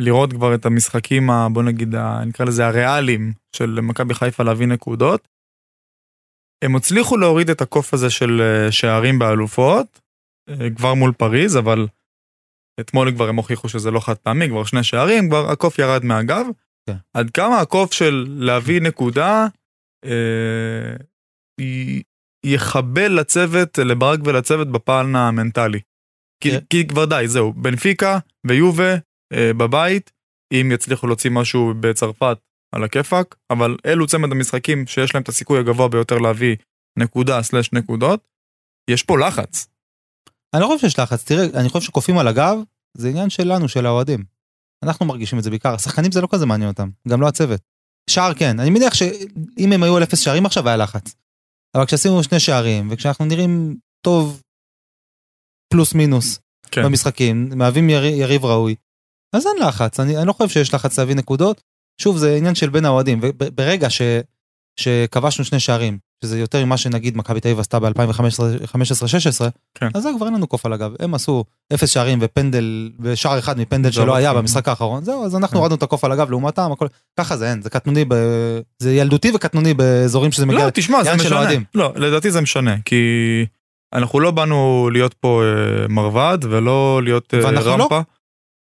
[0.02, 4.66] לראות כבר את המשחקים, ה- בוא נגיד, ה- נקרא לזה הריאליים של מכבי חיפה להביא
[4.66, 5.28] נקודות.
[6.64, 10.00] הם הצליחו להוריד את הקוף הזה של אה, שערים באלופות,
[10.48, 11.86] אה, כבר מול פריז, אבל
[12.80, 16.46] אתמול כבר הם הוכיחו שזה לא חד פעמי, כבר שני שערים, כבר הקוף ירד מהגב.
[16.86, 16.96] כן.
[17.14, 19.46] עד כמה הקוף של להביא נקודה
[20.04, 20.96] אה,
[22.46, 25.80] יחבל לצוות, לברק ולצוות בפן המנטלי.
[26.42, 26.58] כי, כן.
[26.70, 28.94] כי כבר די, זהו, בנפיקה ויובה
[29.32, 30.12] אה, בבית,
[30.52, 32.38] אם יצליחו להוציא משהו בצרפת
[32.74, 36.56] על הכיפאק, אבל אלו צמד המשחקים שיש להם את הסיכוי הגבוה ביותר להביא
[36.98, 38.28] נקודה סלש נקודות,
[38.90, 39.68] יש פה לחץ.
[40.54, 42.58] אני לא חושב שיש לחץ, תראה, אני חושב שקופים על הגב,
[42.96, 44.35] זה עניין שלנו, של האוהדים.
[44.82, 47.60] אנחנו מרגישים את זה בעיקר, השחקנים זה לא כזה מעניין אותם, גם לא הצוות.
[48.10, 51.14] שער כן, אני מניח שאם הם היו על אפס שערים עכשיו היה לחץ.
[51.76, 54.42] אבל כשעשינו שני שערים, וכשאנחנו נראים טוב,
[55.72, 56.38] פלוס מינוס,
[56.70, 56.84] כן.
[56.84, 58.74] במשחקים, מהווים יר, יריב ראוי,
[59.36, 61.62] אז אין לחץ, אני, אני לא חושב שיש לחץ להביא נקודות.
[62.00, 64.02] שוב, זה עניין של בין האוהדים, וברגע ש,
[64.80, 69.88] שכבשנו שני שערים, שזה יותר ממה שנגיד מכבי תל אביב עשתה ב-2015-16, כן.
[69.94, 70.92] אז זה כבר אין לנו קוף על הגב.
[71.00, 74.42] הם עשו אפס שערים ופנדל, ושער אחד מפנדל שלא לא היה מפחיד.
[74.42, 75.58] במשחק האחרון, זהו, אז אנחנו כן.
[75.58, 76.86] הורדנו את הקוף על הגב לעומתם, הכל,
[77.18, 78.14] ככה זה אין, זה קטנוני, ב...
[78.78, 80.64] זה ילדותי וקטנוני באזורים שזה מגיע.
[80.64, 81.50] לא, תשמע, זה משנה.
[81.74, 82.96] לא, לדעתי זה משנה, כי
[83.92, 87.60] אנחנו לא באנו להיות פה אה, מרבד ולא להיות אה, לא.
[87.60, 88.00] רמפה.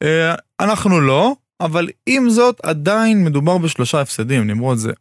[0.03, 4.93] אה, אנחנו לא, אבל עם זאת עדיין מדובר בשלושה הפסדים, נמרוד זה.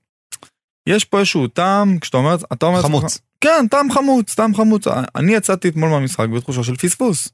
[0.87, 3.19] יש פה איזשהו טעם, כשאתה אומר, אתה אומר, חמוץ.
[3.41, 4.87] כן, טעם חמוץ, טעם חמוץ.
[5.15, 7.29] אני יצאתי אתמול מהמשחק בתחושה של פספוס.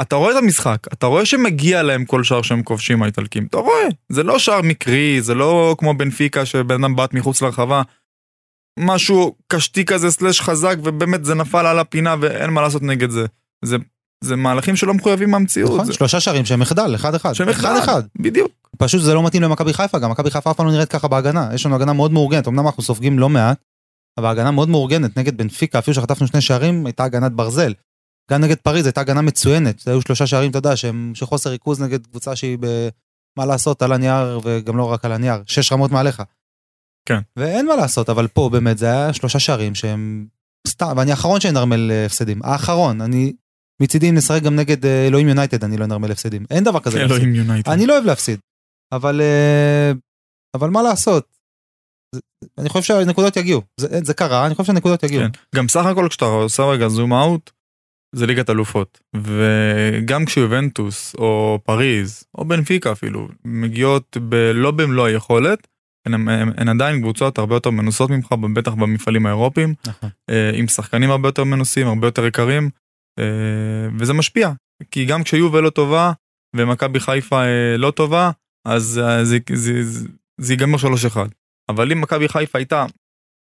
[0.00, 3.88] אתה רואה את המשחק, אתה רואה שמגיע להם כל שער שהם כובשים האיטלקים, אתה רואה,
[4.08, 7.82] זה לא שער מקרי, זה לא כמו בנפיקה שבן אדם בעט מחוץ לרחבה.
[8.78, 13.26] משהו קשתי כזה סלאש חזק ובאמת זה נפל על הפינה ואין מה לעשות נגד זה.
[13.64, 13.76] זה,
[14.24, 15.74] זה מהלכים שלא מחויבים מהמציאות.
[15.74, 17.32] נכון, זה שלושה שערים שהם מחדל, אחד אחד.
[17.32, 18.02] שם אחד, אחד.
[18.18, 18.63] בדיוק.
[18.78, 21.50] פשוט זה לא מתאים למכבי חיפה, גם מכבי חיפה אף פעם לא נראית ככה בהגנה.
[21.54, 23.58] יש לנו הגנה מאוד מאורגנת, אמנם אנחנו סופגים לא מעט,
[24.18, 27.74] אבל הגנה מאוד מאורגנת נגד בנפיקה, אפילו שחטפנו שני שערים, הייתה הגנת ברזל.
[28.30, 31.82] גם נגד פריז הייתה הגנה מצוינת, היו שלושה שערים, אתה יודע, שהם של חוסר ריכוז
[31.82, 32.88] נגד קבוצה שהיא ב...
[33.38, 36.22] מה לעשות, על הנייר, וגם לא רק על הנייר, שש רמות מעליך.
[37.08, 37.18] כן.
[37.36, 40.26] ואין מה לעשות, אבל פה באמת זה היה שלושה שערים שהם
[40.68, 43.32] סתם, ואני האחרון שאנרמל אה, הפסדים, האחרון, אני
[43.82, 47.00] מצידי אם נשחק גם נגד אה, אלוהים יונייטד, אני לא אנרמל הפסדים, אין דבר כזה.
[47.00, 47.70] אלוהים יונייטד.
[47.70, 48.38] אני לא אוהב להפסיד,
[48.96, 49.92] אבל, אה,
[50.54, 51.34] אבל מה לעשות?
[52.58, 55.22] אני חושב שהנקודות יגיעו, זה, זה קרה, אני חושב שהנקודות יגיעו.
[55.22, 55.30] כן.
[55.54, 57.50] גם סך הכל כשאתה עושה רגע זום אאוט,
[58.14, 59.00] זה ליגת אלופות.
[59.16, 64.34] וגם כשיובנטוס, או פריז, או בנפיקה אפילו, מגיעות ב...
[64.34, 65.66] לא במלוא היכולת,
[66.06, 70.10] הן, הן, הן עדיין קבוצות הרבה יותר מנוסות ממך, בטח במפעלים האירופיים, נכון.
[70.30, 72.70] אה, עם שחקנים הרבה יותר מנוסים, הרבה יותר יקרים,
[73.18, 74.52] אה, וזה משפיע.
[74.90, 76.12] כי גם כשיובל לא טובה,
[76.56, 77.42] ומכבי חיפה
[77.78, 78.30] לא טובה,
[78.64, 80.08] אז אה, זה, זה, זה,
[80.40, 80.78] זה ייגמר
[81.14, 81.16] 3-1.
[81.68, 82.86] אבל אם מכבי חיפה הייתה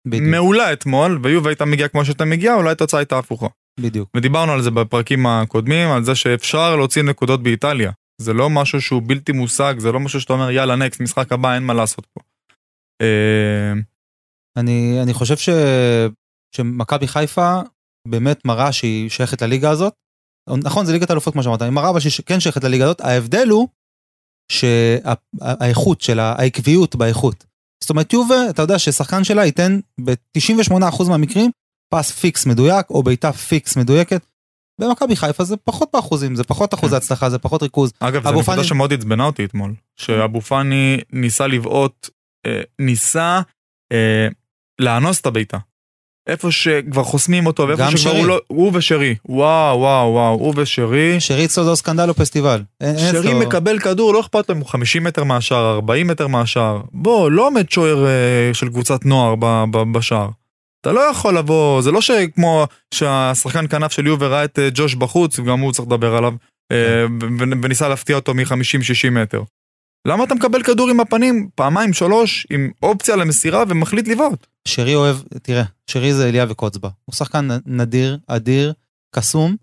[0.08, 3.48] בדיוק, מעולה אתמול, ויובה הייתה מגיעה כמו שאתה מגיע, אולי התוצאה הייתה הפוכה.
[3.80, 4.10] בדיוק.
[4.16, 7.92] ודיברנו על זה בפרקים הקודמים, על זה שאפשר להוציא נקודות באיטליה.
[8.22, 11.54] זה לא משהו שהוא בלתי מושג, זה לא משהו שאתה אומר יאללה next, משחק הבא,
[11.54, 12.22] אין מה לעשות פה.
[13.02, 13.74] אה,
[14.58, 15.50] אני, אני חושב ש,
[16.56, 17.60] שמכבי חיפה
[18.08, 19.94] באמת מראה שהיא שייכת לליגה הזאת.
[20.64, 23.48] נכון, זה ליגת האלופות כמו שאמרת, היא מראה אבל שהיא כן שייכת לליגה הזאת, ההבדל
[23.50, 23.68] הוא
[24.52, 27.46] שהאיכות שלה, העקביות באיכות.
[27.84, 31.52] זאת אומרת, יובה, אתה יודע ששחקן שלה ייתן ב-98% מהמקרים
[31.94, 34.26] פס פיקס מדויק, או בעיטה פיקס מדויקת.
[34.82, 37.94] במכבי חיפה זה פחות באחוזים, זה פחות אחוזי הצלחה, זה פחות ריכוז.
[38.00, 42.10] אגב, זו נקודה שמאוד עצבנה אותי אתמול, שאבו פאני ניסה לבעוט,
[42.46, 43.42] אה, ניסה
[43.92, 44.28] אה,
[44.80, 45.58] לאנוס את הבעיטה.
[46.28, 48.20] איפה שכבר חוסמים אותו, ואיפה גם שכבר שרי.
[48.20, 51.20] הוא לא, הוא ושרי, וואו וואו וואו, הוא ושרי.
[51.20, 52.62] שריצו זה סקנדל או פסטיבל.
[52.84, 56.82] שרי אצלו- מקבל כדור, לא אכפת לו אם הוא 50 מטר מהשער, 40 מטר מהשער.
[56.92, 60.30] בוא, לא עומד שוער אה, של קבוצת נוער ב- ב- בשער.
[60.82, 64.96] אתה לא יכול לבוא, זה לא שכמו שהשחקן כנף של יובר ראה את אה, ג'וש
[64.96, 66.34] בחוץ, וגם הוא צריך לדבר עליו,
[66.72, 69.42] אה, ו- וניסה להפתיע אותו מ-50-60 מטר.
[70.08, 74.48] למה אתה מקבל כדור עם הפנים פעמיים שלוש עם אופציה למסירה ומחליט לבעוט?
[74.68, 76.90] שרי אוהב, תראה, שרי זה אליה וקוצבה.
[77.06, 78.74] הוא שחקן נדיר, אדיר,
[79.16, 79.56] קסום,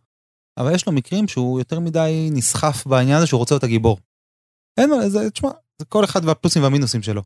[0.59, 3.99] אבל יש לו מקרים שהוא יותר מדי נסחף בעניין הזה שהוא רוצה להיות הגיבור.
[4.79, 7.23] אין מה, זה, תשמע, זה כל אחד והפלוסים והמינוסים שלו.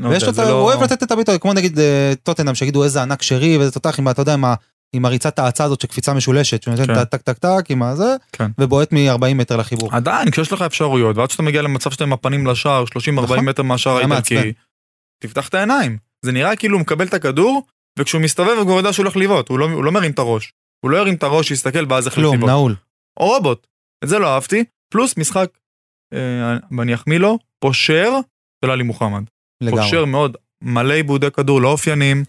[0.00, 3.02] לא ויש לו, לא- הוא אוהב לתת את הבעיטות, כמו נגיד אה, טוטנאם, שיגידו איזה
[3.02, 4.54] ענק שרי, ואיזה תותח עם, אתה יודע, עם, ה,
[4.92, 6.98] עם הריצת האצה הזאת של קפיצה משולשת, שהוא נותן כן.
[7.00, 8.50] הטק טק טק עם הזה, כן.
[8.58, 9.94] ובועט מ-40 מטר לחיבור.
[9.94, 13.40] עדיין, כשיש לך אפשרויות, ועד שאתה מגיע למצב שאתה עם הפנים לשער, 30-40 נכון.
[13.40, 14.52] מטר מהשער האיטלקי.
[15.22, 15.98] תפתח את העיניים.
[16.24, 17.66] זה נראה כאילו הוא מקבל את הכדור,
[17.98, 20.52] וכשהוא מסתובב הוא כבר יודע שהוא הולך לבעוט, הוא לא, הוא לא מרים את הראש.
[20.84, 22.50] הוא לא ירים את הראש, יסתכל ואז יחליט כלום, לבעוט.
[22.50, 22.74] נעול.
[23.20, 23.66] או רובוט.
[24.04, 25.58] את זה לא אהבתי, פלוס משחק,
[26.14, 28.12] אה, ואני אחמיא לו, פושר
[28.64, 29.22] של עלי מוחמד.
[29.60, 29.82] לגמרי.
[29.82, 32.24] פושר מאוד, מלא עיבודי כדור לא אופיינים,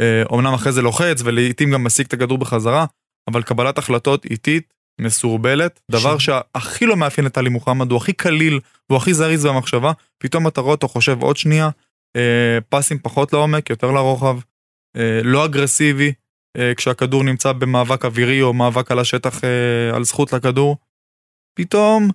[0.00, 2.84] אה, אומנם אחרי זה לוחץ ולעיתים גם משיג את הכדור בחזרה,
[3.30, 8.12] אבל קבלת החלטות איטית, מסורבלת, דבר ש- שהכי לא מאפיין את עלי מוחמד, הוא הכי
[8.12, 11.70] קליל, הוא הכי זריז במחשבה, פתאום אתה רואה אותו חושב עוד שנייה,
[12.68, 14.38] פסים פחות לעומק, יותר לרוחב,
[14.96, 16.12] אה, לא אגרסיבי,
[16.56, 20.76] אה, כשהכדור נמצא במאבק אווירי או מאבק על השטח אה, על זכות לכדור.
[21.58, 22.10] פתאום,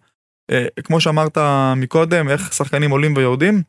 [0.52, 1.38] אה, כמו שאמרת
[1.76, 3.62] מקודם, איך שחקנים עולים ויורדים,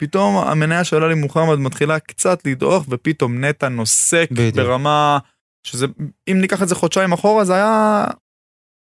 [0.00, 4.56] פתאום המניה של עלי מוחמד מתחילה קצת לדעוך, ופתאום נטע נוסק בדיוק.
[4.56, 5.18] ברמה
[5.66, 5.86] שזה,
[6.30, 8.04] אם ניקח את זה חודשיים אחורה, זה היה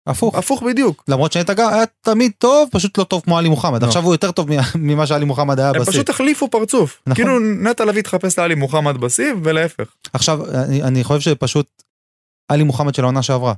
[0.07, 0.35] הפוך.
[0.35, 1.03] הפוך בדיוק.
[1.07, 3.81] למרות שנטע גם היה תמיד טוב, פשוט לא טוב כמו עלי מוחמד.
[3.81, 3.87] לא.
[3.87, 5.91] עכשיו הוא יותר טוב ממה שעלי מוחמד היה הם בשיא.
[5.91, 7.01] פשוט החליפו פרצוף.
[7.07, 7.15] נכון.
[7.15, 9.93] כאילו נטע לביא התחפש לאלי מוחמד בשיא ולהפך.
[10.13, 10.39] עכשיו,
[10.83, 11.83] אני, חושב שפשוט
[12.51, 13.53] עלי מוחמד של העונה שעברה.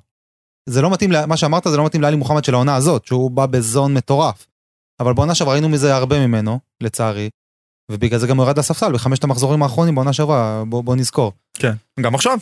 [0.70, 3.46] זה לא מתאים, מה שאמרת זה לא מתאים לעלי מוחמד של העונה הזאת, שהוא בא
[3.46, 4.48] בזון מטורף.
[5.00, 7.30] אבל בעונה שעברה ראינו מזה הרבה ממנו, לצערי.
[7.92, 11.32] ובגלל זה גם הוא ירד לספסל בחמשת המחזורים האחרונים בעונה שעברה, בוא, בוא נזכור.
[11.54, 11.74] כן.
[12.00, 12.38] גם עכשיו.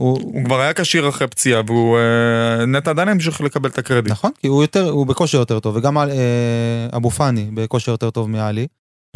[0.00, 4.12] הוא, הוא כבר היה כשיר אחרי פציעה והוא אה, נטע עדיין המשיך לקבל את הקרדיט.
[4.12, 8.28] נכון, כי הוא יותר, הוא בכושר יותר טוב, וגם אה, אבו פאני בכושר יותר טוב
[8.30, 8.66] מעלי.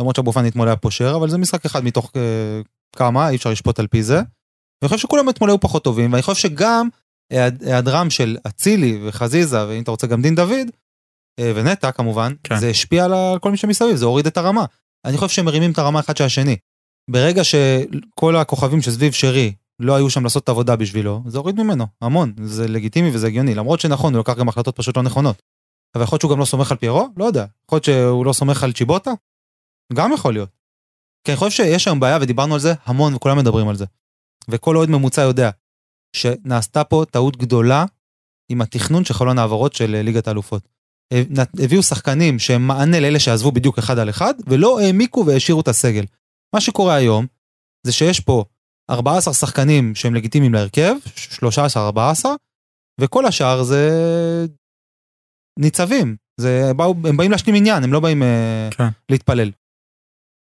[0.00, 2.20] למרות שאבו פאני אתמול היה פושר, אבל זה משחק אחד מתוך אה,
[2.96, 4.16] כמה, אי אפשר לשפוט על פי זה.
[4.82, 6.88] ואני חושב שכולם אתמול היו פחות טובים, ואני חושב שגם
[7.32, 10.68] היעד- היעדרם של אצילי וחזיזה, ואם אתה רוצה גם דין דוד,
[11.40, 12.56] ונטע כמובן, כן.
[12.58, 14.64] זה השפיע על כל מי שמסביב, זה הוריד את הרמה.
[15.04, 16.56] אני חושב שהם מרימים את הרמה אחד של השני.
[17.10, 21.86] ברגע שכל הכוכבים שסביב שרי לא היו שם לעשות את העבודה בשבילו, זה הוריד ממנו,
[22.00, 25.42] המון, זה לגיטימי וזה הגיוני, למרות שנכון, הוא לקח גם החלטות פשוט לא נכונות.
[25.94, 27.08] אבל יכול להיות שהוא גם לא סומך על פיירו?
[27.16, 27.44] לא יודע.
[27.64, 29.10] יכול להיות שהוא לא סומך על צ'יבוטה?
[29.92, 30.48] גם יכול להיות.
[31.24, 33.84] כי אני חושב שיש היום בעיה, ודיברנו על זה המון וכולם מדברים על זה.
[34.48, 35.50] וכל אוהד ממוצע יודע
[36.16, 37.84] שנעשתה פה טעות גדולה
[38.48, 40.68] עם התכנון של חלון העברות של אה, ליגת האלופות.
[41.12, 41.22] אה,
[41.64, 46.04] הביאו שחקנים שהם מענה לאלה שעזבו בדיוק אחד על אחד, ולא העמיקו והשאירו את הסגל.
[46.54, 47.26] מה שקורה היום,
[47.86, 48.44] זה שיש פה
[48.90, 50.94] 14 שחקנים שהם לגיטימיים להרכב,
[51.76, 52.26] 13-14,
[53.00, 53.90] וכל השאר זה
[55.58, 56.16] ניצבים.
[56.40, 58.88] זה באו, הם באים להשלים עניין, הם לא באים אה, כן.
[59.08, 59.50] להתפלל.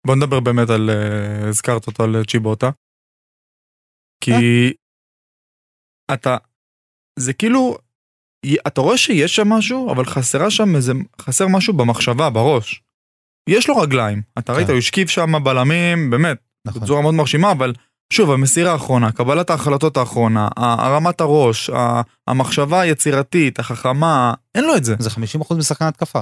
[0.06, 2.70] בוא נדבר באמת על, אה, הזכרת אותו על צ'יבוטה.
[4.24, 4.32] כי
[6.14, 6.36] אתה,
[7.18, 7.78] זה כאילו,
[8.66, 12.82] אתה רואה שיש שם משהו, אבל חסרה שם איזה, חסר משהו במחשבה, בראש.
[13.48, 14.72] יש לו רגליים, אתה ראית, כן.
[14.72, 16.82] הוא השכיב שם בלמים, באמת, נכון.
[16.82, 17.72] בצורה מאוד מרשימה, אבל
[18.12, 21.70] שוב, המסירה האחרונה, קבלת ההחלטות האחרונה, הרמת הראש,
[22.26, 24.94] המחשבה היצירתית, החכמה, אין לו את זה.
[24.98, 25.10] זה
[25.50, 26.20] 50% משחקן התקפה.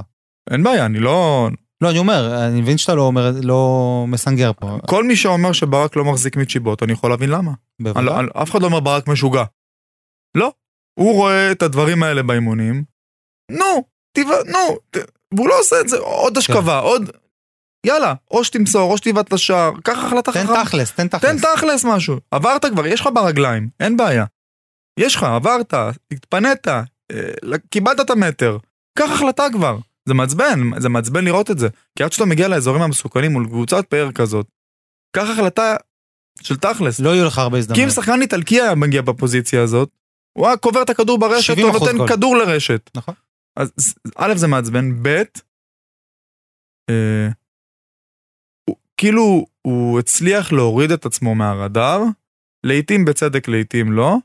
[0.51, 1.49] אין בעיה, אני לא...
[1.81, 4.77] לא, אני אומר, אני מבין שאתה לא אומר, לא מסנגר פה.
[4.87, 7.51] כל מי שאומר שברק לא מחזיק מצ'יבוט, אני יכול להבין למה.
[7.81, 8.15] בוודאי.
[8.15, 9.43] על, אף אחד לא אומר ברק משוגע.
[10.35, 10.51] לא.
[10.99, 12.83] הוא רואה את הדברים האלה באימונים.
[13.51, 14.35] נו, תבע...
[14.45, 14.77] נו.
[15.33, 15.97] והוא לא עושה את זה.
[15.97, 17.11] עוד השכבה, עוד...
[17.87, 20.65] יאללה, או שתמסור, או שתבעט לשער, קח החלטה תן חכמה.
[20.65, 21.21] תכלס, תן תכלס.
[21.21, 22.19] תן תכלס משהו.
[22.31, 24.25] עברת כבר, יש לך ברגליים, אין בעיה.
[24.99, 25.73] יש לך, עברת,
[26.13, 26.81] התפנית, אה,
[27.69, 28.57] קיבלת את המטר.
[28.99, 29.77] קח החלטה כבר.
[30.07, 31.67] זה מעצבן, זה מעצבן לראות את זה.
[31.97, 34.47] כי עד שאתה מגיע לאזורים המסוכנים מול קבוצת פאר כזאת,
[35.15, 35.75] קח החלטה
[36.41, 36.99] של תכלס.
[36.99, 37.89] לא יהיו לך הרבה כי אם.
[37.89, 39.89] שחקן איטלקי היה מגיע בפוזיציה הזאת,
[40.37, 42.07] הוא היה קובר את הכדור ברשת 70% או נותן גול.
[42.07, 42.89] כדור לרשת.
[42.95, 43.13] נכון.
[43.55, 43.71] אז
[44.15, 45.07] א' זה מעצבן, ב',
[46.89, 47.33] אה, הוא-
[48.97, 51.99] כאילו הוא הצליח להוריד את עצמו מהרדאר,
[52.65, 54.15] לעיתים בצדק, לעיתים לא,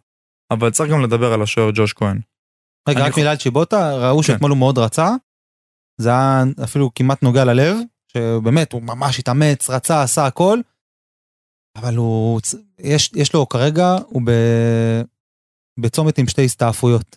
[0.52, 2.20] אבל צריך גם לדבר על השוער ג'וש כהן.
[2.88, 4.22] רגע, רק מילה על צ'יבוטה, ראו כן.
[4.22, 5.08] שאתמול הוא מאוד רצה.
[6.00, 7.76] זה היה אפילו כמעט נוגע ללב,
[8.12, 10.58] שבאמת, הוא ממש התאמץ, רצה, עשה הכל.
[11.76, 12.40] אבל הוא,
[12.78, 14.30] יש, יש לו כרגע, הוא ב,
[15.80, 17.16] בצומת עם שתי הסתעפויות.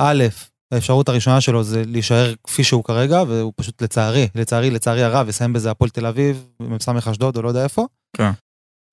[0.00, 0.24] א',
[0.72, 5.52] האפשרות הראשונה שלו זה להישאר כפי שהוא כרגע, והוא פשוט לצערי, לצערי, לצערי הרב, יסיים
[5.52, 7.86] בזה הפועל תל אביב, מ"ס אשדוד או לא יודע איפה.
[8.16, 8.30] כן.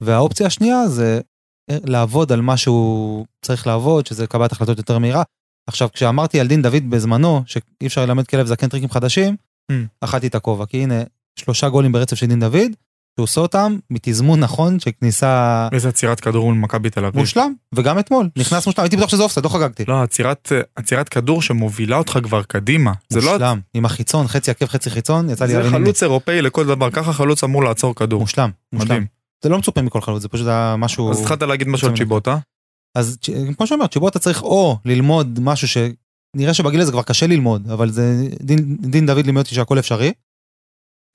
[0.01, 1.21] והאופציה השנייה זה
[1.69, 5.23] אה, לעבוד על מה שהוא צריך לעבוד, שזה קבלת החלטות יותר מהירה.
[5.69, 9.35] עכשיו, כשאמרתי על דין דוד בזמנו, שאי אפשר ללמד כלב זקן טריקים חדשים,
[9.71, 9.75] Mm.
[10.01, 11.01] אכלתי את הכובע, כי הנה,
[11.39, 12.71] שלושה גולים ברצף של דין דוד,
[13.19, 17.19] שהוא עושה אותם מתזמון נכון של כניסה איזה עצירת כדור מול מכבי תל אביב.
[17.19, 19.83] מושלם, וגם אתמול, נכנס מושלם, הייתי בטוח שזה אופסט, לא חגגתי.
[19.87, 22.91] לא, עצירת, עצירת כדור שמובילה אותך כבר קדימה.
[23.11, 23.21] לא...
[23.33, 25.69] מושלם, עם החיצון, חצי עקב, חצי חיצון, יצא לי זה.
[25.69, 28.19] חלוץ אירופאי לכל דבר, ככה חלוץ אמור לעצור כדור.
[28.19, 29.05] מושלם, מושלם.
[29.43, 31.11] זה לא מצופה מכל חלוץ, זה פשוט היה משהו...
[31.11, 32.37] אז התחלת להגיד משהו על צ'יבוטה.
[32.95, 33.17] אז
[33.57, 38.27] כמו שאומר, צ'יבוטה צריך או ללמוד משהו שנראה שבגיל הזה כבר קשה ללמוד, אבל זה
[38.41, 40.11] דין, דין דוד לימד אותי שהכל אפשרי.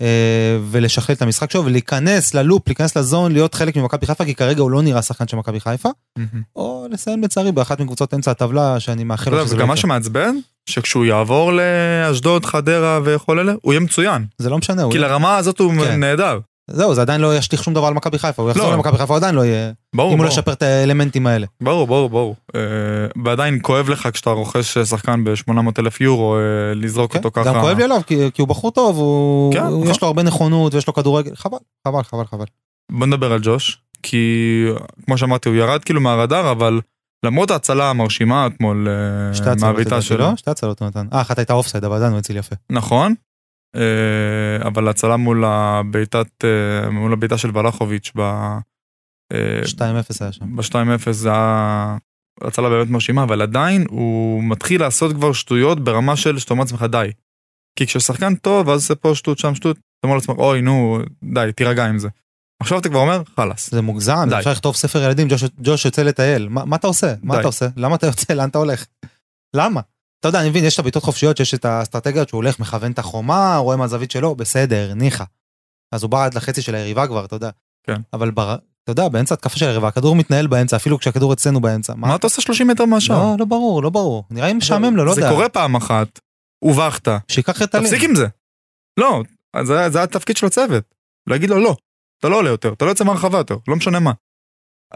[0.02, 4.62] אה, ולשכלל את המשחק שלו ולהיכנס ללופ, להיכנס לזון, להיות חלק ממכבי חיפה, כי כרגע
[4.62, 5.88] הוא לא נראה שחקן של מכבי חיפה,
[6.56, 9.76] או לסיים לצערי באחת מקבוצות אמצע הטבלה שאני מאחל לו שזה לא מה.
[9.76, 14.24] שמעצבן, שכשהוא יעבור לאשדוד, חדרה וכל אלה, הוא יהיה מצוין.
[14.38, 16.00] זה לא משנה, כי לרמה הזאת הוא כן.
[16.00, 16.38] נהדר.
[16.70, 18.72] זהו, זה עדיין לא ישליך שום דבר על מכבי חיפה, הוא יחזור לא.
[18.72, 20.30] למכבי חיפה, עדיין לא יהיה, ברור, אם הוא לא.
[20.30, 21.46] ישפר את האלמנטים האלה.
[21.60, 22.36] ברור, ברור, ברור.
[22.54, 22.60] אה,
[23.24, 26.40] ועדיין כואב לך כשאתה רוכש שחקן ב-800 אלף יורו, אה,
[26.74, 27.18] לזרוק כן?
[27.18, 27.52] אותו ככה.
[27.52, 28.96] גם כואב לי עליו, כי הוא בחור טוב,
[29.54, 29.90] כן, נכון.
[29.90, 32.46] יש לו הרבה נכונות ויש לו כדורגל, חבל, חבל, חבל, חבל.
[32.92, 34.64] בוא נדבר על ג'וש, כי
[35.06, 36.80] כמו שאמרתי, הוא ירד כאילו מהרדאר, אבל
[37.24, 40.36] למרות ההצלה המרשימה אתמול אה, מהבעיטה לדעתי, שלו, לא?
[40.36, 41.06] שתי הצלות הוא נתן.
[41.12, 42.56] אה, אחת הייתה אופסייד, אבל עדיין הוא הציל יפה.
[42.70, 43.16] נכון, אה,
[44.66, 48.20] אבל הצלה מול הבעיטת, אה, מול הבעיטה של ולחוביץ' ב...
[49.32, 49.78] אה, 2-0
[50.20, 50.56] היה שם.
[50.56, 51.96] ב-2-0 זה היה
[52.40, 56.82] הצלה באמת מרשימה, אבל עדיין הוא מתחיל לעשות כבר שטויות ברמה של שאתה אומר לעצמך
[56.82, 57.10] די.
[57.78, 60.98] כי כששחקן טוב, אז זה פה שטות, שם שטות, אתה אומר לעצמך, אוי, נו,
[61.34, 62.08] די, תירגע עם זה.
[62.62, 63.70] עכשיו אתה כבר אומר, חלאס.
[63.70, 64.38] זה מוגזם, די.
[64.38, 66.48] אפשר לכתוב ספר ילדים, ג'וש- ג'וש יוצא לטייל.
[66.48, 67.14] מה מה אתה עושה?
[67.22, 67.40] מה די.
[67.40, 67.66] אתה עושה?
[67.76, 68.32] למה אתה יוצא?
[68.34, 68.84] לאן אתה הולך?
[69.56, 69.80] למה?
[70.24, 72.98] אתה יודע, אני מבין, יש את הבעיטות חופשיות, שיש את האסטרטגיות שהוא הולך, מכוון את
[72.98, 75.24] החומה, רואה מהזווית שלו, בסדר, ניחא.
[75.92, 77.50] אז הוא בא עד לחצי של היריבה כבר, אתה יודע.
[77.86, 78.00] כן.
[78.12, 78.56] אבל בר...
[78.84, 81.94] אתה יודע, באמצע התקפה של היריבה, הכדור מתנהל באמצע, אפילו כשהכדור אצלנו באמצע.
[81.94, 83.22] מה אתה עושה 30 מטר מהשאר?
[83.22, 84.24] לא, לא ברור, לא ברור.
[84.30, 85.32] נראה לי משעמם לו, לא זה יודע.
[85.32, 86.20] קורה פעם אחת,
[86.64, 87.90] הובכת, שיקח את הלין.
[87.90, 88.26] תפסיק עם זה.
[89.00, 89.22] לא,
[89.62, 90.84] זה זה התפקיד של הצוות.
[91.26, 91.76] להגיד לו לא,
[92.18, 94.12] אתה לא עולה יותר, אתה לא יוצא מהרחבה יותר, לא משנה מה.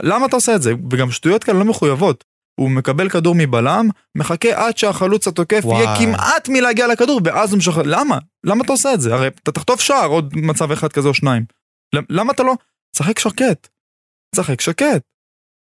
[0.03, 0.73] למה אתה עושה את זה?
[0.91, 2.25] וגם שטויות כאלה לא מחויבות.
[2.59, 5.85] הוא מקבל כדור מבלם, מחכה עד שהחלוץ התוקף וואי.
[5.85, 7.83] יהיה כמעט מלהגיע לכדור, ואז הוא משחרר.
[7.87, 8.19] למה?
[8.45, 9.15] למה אתה עושה את זה?
[9.15, 11.45] הרי אתה תחטוף שער עוד מצב אחד כזה או שניים.
[11.95, 12.55] למ- למה אתה לא?
[12.97, 13.69] שחק שקט.
[14.37, 15.03] שחק שקט.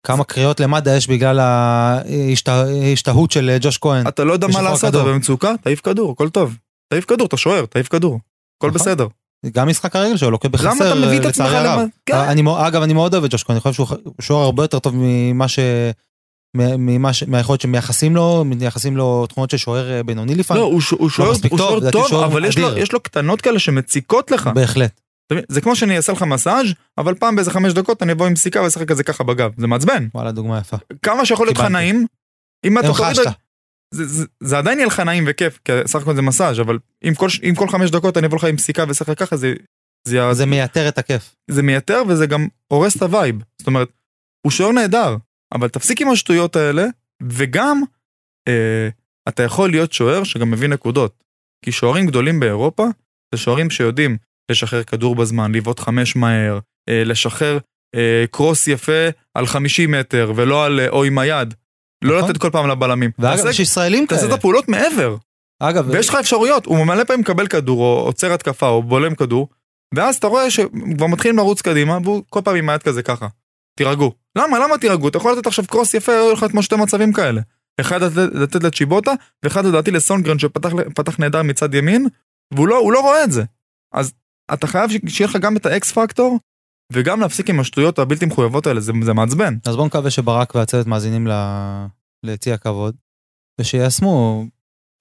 [0.08, 4.08] כמה קריאות למד"א יש בגלל ההשתה- ההשתהות של ג'וש כהן.
[4.08, 4.90] אתה לא יודע מה לעשות.
[4.96, 6.58] אתה במצוקה, תעיף כדור, הכל טוב.
[6.90, 8.20] תעיף כדור, אתה שוער, תעיף כדור.
[8.60, 8.80] הכל נכון.
[8.82, 9.08] בסדר.
[9.52, 11.88] גם משחק הרגל שלו לוקה למה בחסר, לצערי הרב.
[12.06, 12.16] כן.
[12.68, 13.88] אגב, אני מאוד אוהב את ג'וש כהן, אני חושב שהוא
[14.22, 15.60] שוער הרבה יותר טוב ממה ש...
[16.58, 17.24] ממה ש...
[17.24, 20.64] מהיכולת שמייחסים לו, מייחסים לו תכונות של שוער אה, בינוני לא, לפעמים.
[20.64, 22.78] הוא ש- הוא שוער מספיק הוא טוב, שוער טוב, שוער אבל יש לו-.
[22.78, 24.50] יש לו קטנות כאלה שמציקות לך.
[24.56, 25.02] בהחלט.
[25.50, 26.66] זה כמו שאני אעשה לך מסאז'
[26.98, 29.52] אבל פעם באיזה חמש דקות אני אבוא עם סיכה ואשחק את זה ככה בגב.
[29.58, 30.08] זה מעצבן.
[30.14, 30.78] וואלה, דוגמה יפה.
[31.02, 31.64] כמה שיכול להיות לך.
[31.66, 32.06] נעים,
[32.66, 33.16] אם אתה תוריד...
[33.94, 37.14] זה- זה- זה עדיין יהיה לך נעים וכיף, כי סך הכל זה מסאז' אבל אם
[37.16, 39.54] כל אם כל חמש דקות אני אבוא לך עם סיכה ואשחק ככה זה...
[40.08, 41.36] זה יע- זה מייתר את הכיף.
[41.52, 43.36] זה מייתר וזה גם הורס את ה vibe.
[43.60, 43.88] זאת אומרת,
[44.46, 45.16] הוא שוער נהדר,
[45.54, 46.86] אבל תפסיק עם השטויות האלה,
[47.24, 47.82] וגם
[48.48, 48.90] אה,
[49.28, 51.24] אתה יכול להיות שוער שגם מביא נקודות.
[51.66, 52.86] כי שוערים גדולים באירופה,
[53.36, 54.18] זה שוערים שיודעים
[54.52, 57.58] לשחרר כדור בזמן, לבעוט חמש מהר, אה, לשחרר
[57.96, 61.54] אה, cross יפה על 50 מטר, ולא על אה, או עם היד.
[62.04, 62.30] לא נכון.
[62.30, 63.12] לתת כל פעם לבלמים.
[63.20, 64.36] ואגב, תעשה- יש ישראלים תעשה את כאלה.
[64.36, 65.16] הפעולות מעבר.
[65.60, 69.50] אגב, ויש לך אפשרויות, הוא מלא פעמים מקבל כדור, או עוצר התקפה, או בולם כדור,
[69.96, 73.28] ואז אתה רואה שכבר מתחילים לרוץ קדימה, והוא כל פעם עם היד כזה ככה.
[73.78, 74.12] תירגעו.
[74.38, 74.60] למה?
[74.60, 75.08] למה תירגעו?
[75.08, 77.42] אתה יכול לתת עכשיו קרוס יפה, היו לך כמו שתי מצבים כאלה.
[77.82, 78.02] אחד
[78.34, 79.12] לתת, לצ'יבוטה,
[79.44, 82.08] ואחד לדעתי לסונגרן שפתח פתח נהדר מצד ימין,
[82.54, 83.44] והוא לא, לא רואה את זה.
[83.94, 84.14] אז
[84.54, 86.40] אתה חייב שיהיה לך גם את האקס פקטור,
[86.94, 89.56] וגם להפסיק עם השטויות הבלתי מחויבות האלה, זה, זה מעצבן.
[89.66, 91.32] אז בואו נקווה שברק והצוות מאזינים ל...
[92.24, 92.96] ליציע הכבוד,
[93.62, 94.46] ושיישמו.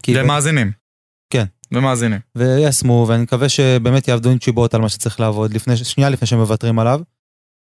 [0.03, 0.73] כי ומאזינים.
[1.33, 1.45] כן.
[1.73, 2.21] ומאזינים.
[2.35, 6.39] ויישמו, ואני מקווה שבאמת יעבדו עם צ'יבוט על מה שצריך לעבוד, לפני, שנייה לפני שהם
[6.39, 7.01] מוותרים עליו.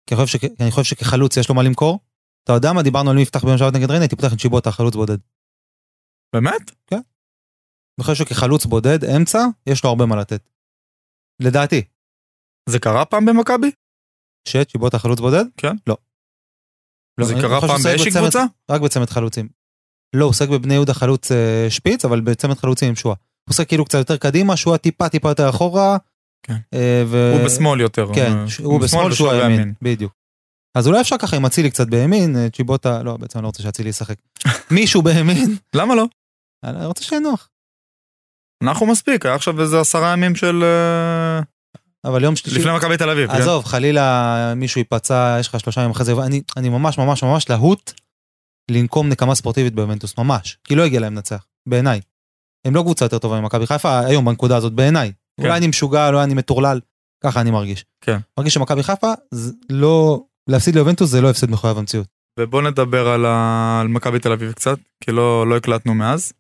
[0.06, 2.00] כי אני חושב, שכ, אני חושב שכחלוץ יש לו מה למכור.
[2.44, 4.68] אתה יודע מה, דיברנו על מי יפתח ביום שבת נגד ריינה, הייתי פותח עם צ'יבוט
[4.68, 5.18] החלוץ בודד.
[6.36, 6.72] באמת?
[8.00, 10.50] אני חושב שכחלוץ בודד, אמצע, יש לו הרבה מה לתת.
[11.42, 11.82] לדעתי.
[12.70, 13.72] זה קרה פעם במכבי?
[14.48, 15.44] שצ'יבוט החלוץ בודד?
[15.58, 15.76] כן.
[15.88, 15.98] לא.
[17.20, 18.44] לא, זה קרה פעם באיזושהי קבוצה?
[18.72, 19.50] רק בצמד חלוצים.
[20.16, 23.16] לא, הוא עוסק בבני יהודה חלוץ אה, שפיץ, אבל בצמד חלוצים עם שואה.
[23.16, 25.98] הוא עוסק כאילו קצת יותר קדימה, שואה טיפה טיפה יותר אחורה.
[26.44, 26.58] כן.
[26.74, 27.34] אה, ו...
[27.38, 28.08] הוא בשמאל יותר.
[28.16, 30.14] כן, אה, הוא בשמאל, שואה ושוער ימין, בדיוק.
[30.78, 33.64] אז אולי אפשר ככה עם אצילי קצת בימין, אה, צ'יבוטה, לא, בעצם אני לא רוצה
[33.64, 34.16] שאצילי ישחק.
[34.72, 36.06] מישהו בימין, למה לא?
[36.64, 37.50] אני רוצה שיהיה נוח.
[38.64, 40.64] אנחנו מספיק, היה עכשיו איזה עשרה ימים של...
[42.06, 43.32] אבל יום שלישי, לפני מכבי תל אביב.
[43.32, 43.38] כן?
[43.38, 47.50] עזוב, חלילה מישהו ייפצע, יש לך שלושה ימים אחרי זה, אני, אני ממש ממש ממש
[47.50, 47.92] להוט
[48.72, 52.02] לנקום נקמה ספורטיבית ביובנטוס, ממש, כי לא הגיע להם לנצח, בעיניי.
[52.66, 55.12] הם לא קבוצה יותר טובה ממכבי חיפה היום בנקודה הזאת, בעיניי.
[55.38, 55.44] כן.
[55.44, 56.80] אולי אני משוגע, אולי אני מטורלל,
[57.24, 57.86] ככה אני מרגיש.
[58.02, 58.18] כן.
[58.38, 59.14] מרגיש שמכבי חיפה,
[59.70, 62.08] לא, להפסיד ליובנטוס זה לא הפסד מחויב המציאות.
[62.40, 63.80] ובוא נדבר על, ה...
[63.82, 66.34] על מכבי תל אביב קצת, כי לא, לא הקלטנו מאז.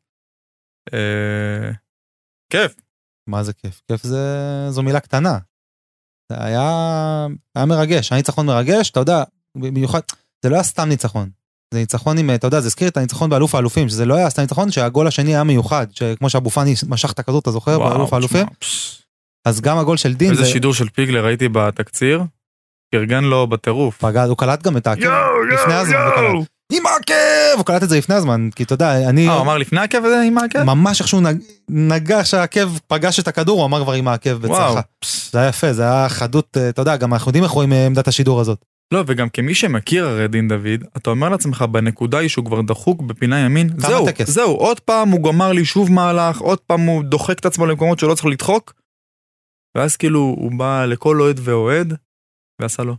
[0.93, 1.71] אה...
[2.49, 2.75] כיף.
[3.29, 3.81] מה זה כיף?
[3.87, 4.19] כיף זה,
[4.69, 5.37] זו מילה קטנה.
[6.31, 6.69] זה היה,
[7.55, 9.23] היה מרגש, היה ניצחון מרגש, אתה יודע,
[9.57, 9.99] במיוחד,
[10.43, 11.29] זה לא היה סתם ניצחון.
[11.73, 14.41] זה ניצחון עם, אתה יודע, זה הזכיר את הניצחון באלוף האלופים, שזה לא היה סתם
[14.41, 18.13] ניצחון, שהגול השני היה מיוחד, שכמו שאבו פאני משך את הכדור, אתה זוכר, וואו, באלוף
[18.13, 18.45] האלופים?
[19.45, 22.23] אז גם הגול של דין, איזה זה שידור של פיגלר ראיתי בתקציר,
[22.91, 23.97] פרגן לו בטירוף.
[23.97, 26.39] פגע, הוא קלט גם את העקב יואו, לפני הזמן, הוא יואו.
[26.39, 26.47] קלט.
[26.73, 27.13] עם העקב!
[27.57, 30.05] הוא קלט את זה לפני הזמן, כי אתה יודע, אני, אה, הוא אמר לפני העקב
[30.05, 30.63] הזה עם העקב?
[30.63, 34.33] ממש איך שהוא נג- נגע שהעקב פגש את הכדור, הוא אמר כבר עם העקב.
[34.33, 34.81] בצרחה.
[35.31, 37.85] זה היה יפה, זה היה חדות, אה, אתה יודע, גם אנחנו יודעים איך רואים אה,
[37.85, 38.65] עמדת השידור הזאת.
[38.93, 43.01] לא, וגם כמי שמכיר הרי דין דוד, אתה אומר לעצמך בנקודה היא שהוא כבר דחוק
[43.01, 44.29] בפינה ימין, זהו, הטקס.
[44.29, 47.99] זהו, עוד פעם הוא גמר לי שוב מהלך, עוד פעם הוא דוחק את עצמו למקומות
[47.99, 48.73] שלא צריך לדחוק,
[49.77, 51.93] ואז כאילו הוא בא לכל אוהד ואוהד,
[52.61, 52.95] ועשה לו,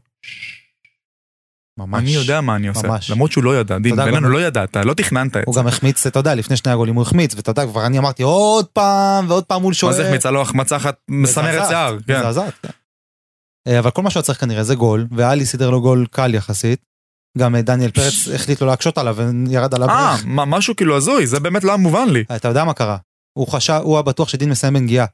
[1.79, 2.03] ממש.
[2.03, 3.11] אני יודע מה אני עושה, ממש.
[3.11, 5.61] למרות שהוא לא ידע, דין, בינינו לא ידעת, לא תכננת את הוא זה.
[5.61, 8.67] גם החמיץ, אתה יודע, לפני שני הגולים הוא החמיץ, ואתה יודע, כבר אני אמרתי עוד
[8.67, 9.93] פעם ועוד פעם מול מה שוער.
[9.93, 12.19] זה החמיצה לו החמצה אחת מסמרת שיער, כן.
[12.19, 12.69] מזעזעת, כן.
[13.69, 16.81] אה, אבל כל מה שהוא צריך כנראה זה גול, ואלי סידר לו גול קל יחסית.
[17.39, 19.17] גם אה, דניאל פרץ החליט לא להקשות עליו
[19.49, 22.25] וירד על אה, משהו כאילו הזוי, זה באמת לא היה מובן לי.
[22.37, 22.97] אתה יודע מה קרה?
[23.39, 25.07] הוא חשב, הוא היה בטוח שדין מסיים בנגיעה.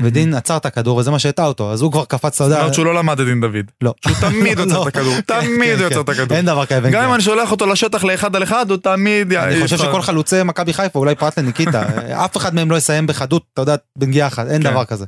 [0.00, 2.60] ודין עצר את הכדור וזה מה שהטעה אותו, אז הוא כבר קפץ, אתה זאת יודע,
[2.60, 3.70] אומרת שהוא לא למד את דין דוד.
[3.80, 3.94] לא.
[4.00, 4.82] שהוא תמיד לא, עוצר.
[4.82, 6.00] את הכדור, כן, תמיד כן, עוצר כן.
[6.00, 6.36] את הכדור.
[6.36, 6.90] אין דבר כזה.
[6.90, 9.32] גם אם אני שולח אותו לשטח לאחד על אחד, הוא תמיד...
[9.32, 9.76] אני חושב.
[9.76, 11.82] שכל חלוצי מכבי חיפה, אולי פרט לניקיטה,
[12.24, 14.62] אף אחד מהם לא יסיים בחדות, אתה יודע, בנגיעה אחת, אין.
[14.62, 15.06] דבר כזה.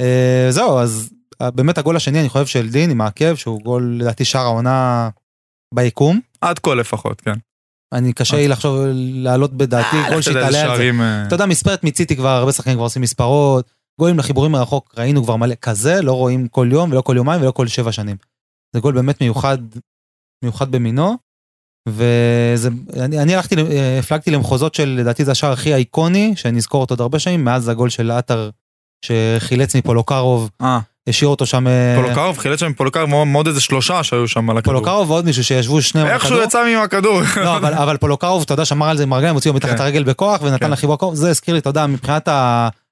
[0.00, 3.96] אה, זהו, אז אה, באמת הגול השני, אני חושב של דין עם העקב, שהוא גול
[4.00, 5.08] לדעתי שער העונה
[5.74, 6.20] ביקום.
[6.40, 7.34] עד כה לפחות, כן.
[7.92, 10.90] אני קשה לי לחשוב, להעלות בדעתי אה, גול שיתעלה על זה.
[11.00, 13.70] אה, אתה יודע, מספרת מציתי כבר, הרבה שחקנים כבר עושים מספרות,
[14.00, 17.50] גולים לחיבורים מרחוק, ראינו כבר מלא, כזה לא רואים כל יום ולא כל יומיים ולא
[17.50, 18.16] כל שבע שנים.
[18.74, 19.58] זה גול באמת מיוחד,
[20.44, 21.16] מיוחד במינו,
[21.88, 22.68] וזה,
[23.00, 26.92] אני, אני הלכתי, אה, הפלגתי למחוזות של, לדעתי זה השער הכי איקוני, שאני אזכור אותו
[26.92, 28.50] עוד הרבה שנים, מאז הגול של עטר,
[29.04, 34.28] שחילץ מפולוקרוב, אה, השאיר אותו שם, אה, פולוקרוב, חילץ שם פולוקרוב מאוד- איזה שלושה שהיו
[34.28, 34.74] שם על הכדור.
[34.74, 36.44] פולוקרוב ועוד מישהו שישבו שניהם על איכשהו הכדור.
[36.44, 37.20] יצא עם הכדור.
[37.36, 39.82] לא, אבל, אבל פולוקרוב, אתה יודע, שמר על זה עם הרגליים, הוציא לו מתחת כן.
[39.82, 40.70] הרגל בכוח ונתן כן.
[40.70, 42.28] לחיבור הקרוב, זה הזכיר לי, אתה יודע, מבחינת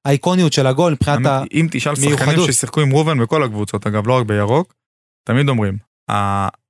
[0.04, 1.42] האיקוניות של הגול, מבחינת ה...
[1.54, 2.46] אם תשאל שחקנים.
[2.52, 4.74] ששיחקו עם ראובן בכל הקבוצות, אגב, לא רק בירוק,
[5.28, 5.76] תמיד אומרים,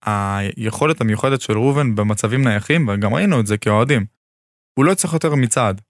[0.06, 4.04] היכולת המיוחדת של ראובן במצבים נייחים, וגם ראינו את זה כאוהדים,
[4.78, 5.80] הוא לא יצטרך יותר מצעד.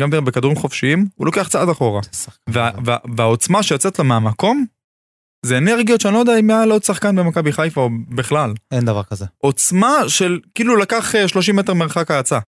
[0.00, 2.00] גם בכדורים חופשיים, הוא לוקח צעד אחורה.
[2.48, 4.64] וה- וה- והעוצמה שיוצאת לו מהמקום,
[5.44, 8.52] זה אנרגיות שאני לא יודע אם היה לעוד שחקן במכבי חיפה או בכלל.
[8.70, 9.26] אין דבר כזה.
[9.38, 12.38] עוצמה של כאילו לקח אה, 30 מטר מרחק ההאצה.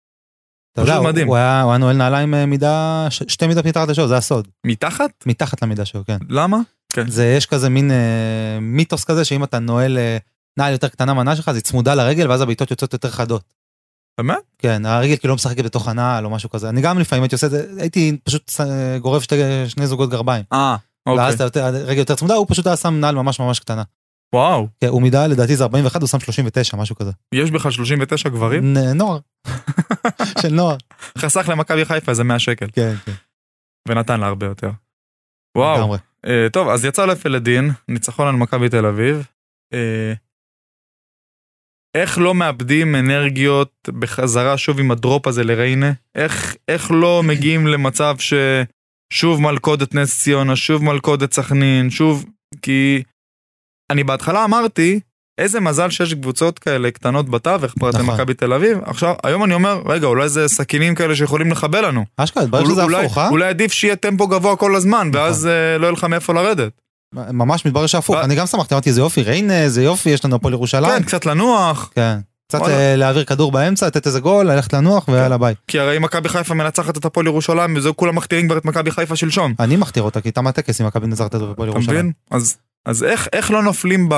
[0.73, 1.09] אתה יודע, הוא.
[1.27, 4.49] הוא היה, הוא היה נועל נעליים אה, מידה, ש, שתי מידות מתחת לשעו, זה הסוד.
[4.67, 5.11] מתחת?
[5.27, 6.19] מתחת למידה שלו, כן.
[6.29, 6.59] למה?
[6.93, 7.09] כן.
[7.09, 10.17] זה, יש כזה מין אה, מיתוס כזה, שאם אתה נועל אה,
[10.59, 13.43] נעל יותר קטנה מהנעל שלך, אז היא צמודה לרגל, ואז הבעיטות יוצאות יותר חדות.
[14.19, 14.39] באמת?
[14.59, 16.69] כן, הרגל כאילו לא משחקת בתוך הנעל או משהו כזה.
[16.69, 19.35] אני גם לפעמים הייתי עושה את זה, הייתי פשוט אה, גורף שתי,
[19.69, 20.45] שני זוגות גרביים.
[20.53, 20.77] אה.
[21.07, 23.83] ואז אתה יותר, הרגל יותר צמודה, הוא פשוט היה שם נעל ממש ממש קטנה.
[24.35, 27.11] וואו, כן, הוא מידה, לדעתי זה 41, הוא שם 39, משהו כזה.
[27.35, 28.73] יש בכלל 39 גברים?
[28.79, 29.19] נ- נוער.
[30.43, 30.77] של נוער.
[31.19, 33.13] חסך למכבי חיפה איזה 100 שקל, כן, כן.
[33.89, 34.71] ונתן לה הרבה יותר.
[35.59, 35.79] וואו.
[35.79, 35.99] לגמרי.
[36.27, 39.27] אה, טוב, אז יצא לפלדין, ניצחון על מכבי תל אביב.
[39.73, 40.13] אה,
[41.95, 45.93] איך לא מאבדים אנרגיות בחזרה שוב עם הדרופ הזה לריינה?
[46.15, 48.17] איך, איך לא מגיעים למצב
[49.13, 52.25] ששוב מלכודת נס ציונה, שוב מלכודת סכנין, שוב...
[52.63, 53.03] כי
[53.91, 55.01] אני בהתחלה אמרתי,
[55.39, 58.07] איזה מזל שיש קבוצות כאלה קטנות בתווך, פרט נכון.
[58.07, 58.79] למכבי תל אביב.
[58.85, 62.05] עכשיו, היום אני אומר, רגע, אולי זה סכינים כאלה שיכולים לחבל לנו.
[62.17, 63.29] אשכרה, התברר שזה אולי- הפוך, אה?
[63.29, 66.73] אולי עדיף שיהיה טמפו גבוה כל הזמן, ואז אה, לא יהיה לך מאיפה לרדת.
[67.15, 70.37] ממש מתברר שהפוך, ב- אני גם שמחתי, אמרתי איזה יופי, ריינה, איזה יופי, יש לנו
[70.37, 70.99] הפועל ירושלים.
[70.99, 72.19] כן, קצת לנוח, כן.
[72.49, 72.63] קצת.
[72.63, 75.55] אה, להעביר כדור באמצע, לתת איזה גול, ללכת לנוח ויאללה ביי.
[75.67, 79.17] כי הרי מכבי חיפה מנצחת את הפועל ירושלים, וזהו כולם מכתירים כבר את מכבי חיפה
[79.17, 79.55] שלשום.
[79.61, 82.13] אני מכתיר אותה, כי תם הטקס עם מכבי נצרת הפועל אתה ירושלים.
[82.31, 84.15] אז, אז איך, איך לא נופלים ב,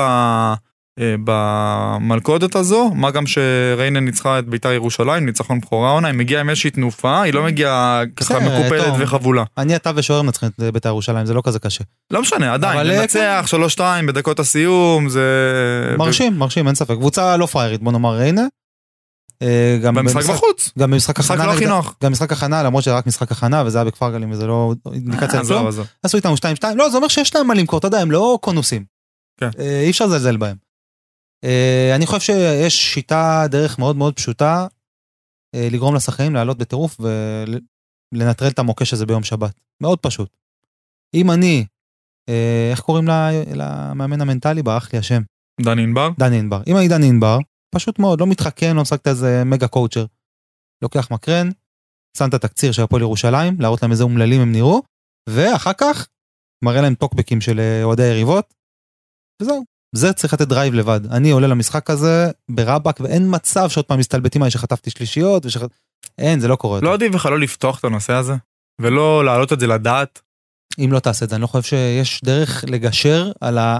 [1.23, 2.91] במלכודת הזו?
[2.95, 7.21] מה גם שריינה ניצחה את ביתר ירושלים, ניצחון בכורה עונה, היא מגיעה עם איזושהי תנופה,
[7.21, 8.93] היא לא מגיעה ככה מקופלת.
[8.99, 9.43] וחבולה.
[9.57, 11.83] אני, אתה ושוער מנצחים את בית"ר ירושלים, זה לא כזה קשה.
[12.11, 13.45] לא משנה, עדיין, אבל, אה, לנצח
[13.77, 15.95] 3-2 בדקות הסיום, זה...
[15.97, 16.95] מרשים, מרשים, אין ספק.
[16.95, 18.45] קבוצה לא פריירית, בוא נאמר ריינה.
[19.41, 20.71] אה, גם במשחק בחוץ.
[20.79, 21.95] גם במשחק משחק הכנה, לא הכי נוח.
[22.03, 25.41] גם משחק הכנה, למרות שזה רק משחק הכנה וזה היה בכפר גלים וזה לא אינדיקציה.
[26.03, 26.39] עשו איתנו 2-2,
[26.75, 28.83] לא, זה אומר שיש להם מה למכור, אתה יודע, הם לא קונוסים.
[29.39, 29.49] כן.
[29.59, 30.68] אה, אי אפשר לזלזל בהם.
[31.43, 34.67] אה, אני חושב שיש שיטה, דרך מאוד מאוד פשוטה,
[35.55, 36.97] אה, לגרום לשחקנים לעלות בטירוף
[38.13, 39.59] ולנטרל את המוקש הזה ביום שבת.
[39.81, 40.37] מאוד פשוט.
[41.13, 41.65] אם אני,
[42.29, 43.05] אה, איך קוראים
[43.55, 44.63] למאמן המנטלי?
[44.63, 45.21] ברח לי השם.
[45.61, 46.09] דני ענבר?
[46.19, 46.61] דני ענבר.
[46.67, 47.37] אם אני דני ענבר,
[47.75, 50.05] פשוט מאוד, לא מתחכם, לא משחק איזה mega coacher.
[50.81, 51.49] לוקח מקרן,
[52.17, 54.81] שם את התקציר של הפועל ירושלים, להראות להם איזה אומללים הם נראו,
[55.29, 56.07] ואחר כך
[56.63, 58.53] מראה להם טוקבקים של אוהדי היריבות,
[59.41, 59.63] וזהו.
[59.95, 61.11] זה צריך לתת drive לבד.
[61.11, 65.61] אני עולה למשחק הזה ברבאק, ואין מצב שעוד פעם מסתלבטים עליי שחטפתי שלישיות, ושח...
[66.17, 66.79] אין, זה לא קורה.
[66.81, 66.93] לא.
[66.93, 68.33] עדיף בכלל לא לפתוח את הנושא הזה?
[68.81, 70.21] ולא להעלות את זה לדעת?
[70.79, 73.79] אם לא תעשה את זה, אני לא חושב שיש דרך לגשר על ה...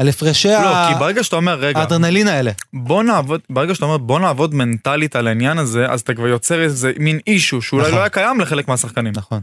[0.00, 2.50] על הפרשי לא, ה- כי ברגע שאתה אומר, רגע, האדרנלין האלה.
[2.72, 6.62] בוא נעבוד, ברגע שאתה אומר בוא נעבוד מנטלית על העניין הזה, אז אתה כבר יוצר
[6.62, 7.94] איזה מין אישו שאולי נכון.
[7.94, 9.12] לא היה קיים לחלק מהשחקנים.
[9.16, 9.40] נכון.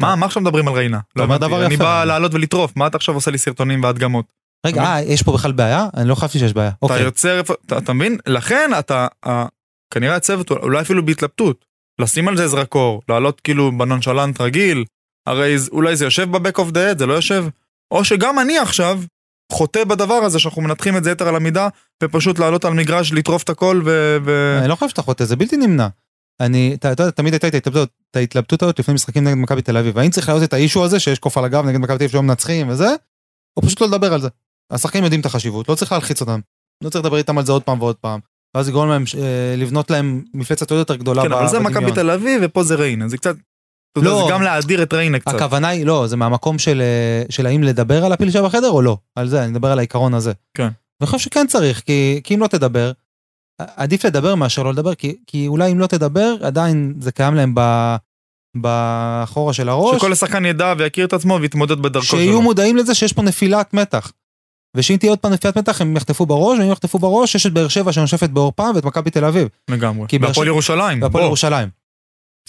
[0.00, 1.00] מה, מה עכשיו מדברים על ריינה?
[1.16, 1.84] לא הבנתי, אני יפה.
[1.84, 4.32] בא לעלות ולטרוף, מה אתה עכשיו עושה לי סרטונים והדגמות?
[4.66, 5.88] רגע, אה, יש פה בכלל בעיה?
[5.96, 6.68] אני לא חשבתי שיש בעיה.
[6.68, 7.02] אתה אוקיי.
[7.02, 8.18] יוצר, אתה אתה מבין?
[8.26, 9.06] לכן אתה,
[9.94, 11.64] כנראה הצוות אולי אפילו בהתלבטות,
[12.00, 14.84] לשים על זה זרקור, לעלות כאילו בנונשלנט רגיל,
[15.26, 17.44] הרי אולי זה יושב בבק אוף דה זה לא יושב,
[17.90, 19.00] או שגם אני עכשיו
[19.52, 21.68] חוטא בדבר הזה שאנחנו מנתחים את זה יתר על המידה,
[22.02, 24.16] ופשוט לעלות על מגרש, לטרוף את הכל ו...
[24.24, 24.58] ו...
[24.60, 25.88] אני לא חושב שאתה חוטא, זה בלתי נמנע.
[26.40, 29.62] אני, אתה אתה יודע, תמיד הייתה את ההתלבטות, את ההתלבטות הזאת לפני משחקים נגד מכבי
[29.62, 29.98] תל אביב.
[29.98, 32.22] האם צריך להעלות את האישו הזה שיש קוף על הגב נגד מכבי תל אביב שלא
[32.22, 32.88] מנצחים וזה,
[33.56, 34.28] או פשוט לא לדבר על זה.
[34.70, 36.40] השחקנים יודעים את החשיבות, לא צריך להלחיץ אותם.
[36.84, 38.20] לא צריך לדבר איתם על זה עוד פעם ועוד פעם.
[38.56, 41.84] ואז יגרום להם אה, לבנות להם מפלצת עוד יותר גדולה כן, אבל זה בדמיון.
[41.84, 43.36] מכבי תל אביב ופה זה ריינה, זה קצת...
[43.92, 44.24] אתה יודע, לא.
[44.26, 45.34] זה גם להאדיר את ריינה קצת.
[45.34, 48.98] הכוונה היא, לא, זה מהמקום של, אה, של האם לדבר על הפיל שבחדר או לא.
[49.14, 50.32] על זה, אני מדבר על העיקרון הזה.
[50.56, 50.68] כן.
[51.00, 52.92] ואני חושב שכן צריך, כי, כי אם לא תדבר,
[53.58, 57.52] עדיף לדבר מאשר לא לדבר, כי, כי אולי אם לא תדבר, עדיין זה קיים להם
[57.54, 57.60] ב,
[58.60, 59.96] בחורה של הראש.
[59.96, 62.18] שכל שחקן ידע ויכיר את עצמו ויתמודד בדרכו שלו.
[62.18, 64.12] שיהיו מודעים לזה שיש פה נפילת מתח.
[64.76, 67.68] ושאם תהיה עוד פעם נפילת מתח הם יחטפו בראש, ואם יחטפו בראש יש את באר
[67.68, 69.48] שבע שנושפת בעורפם ואת מכבי תל אביב.
[69.70, 70.06] לגמרי.
[70.20, 71.02] והפועל ירושלים.
[71.02, 71.24] והפועל.
[71.24, 71.68] ירושלים.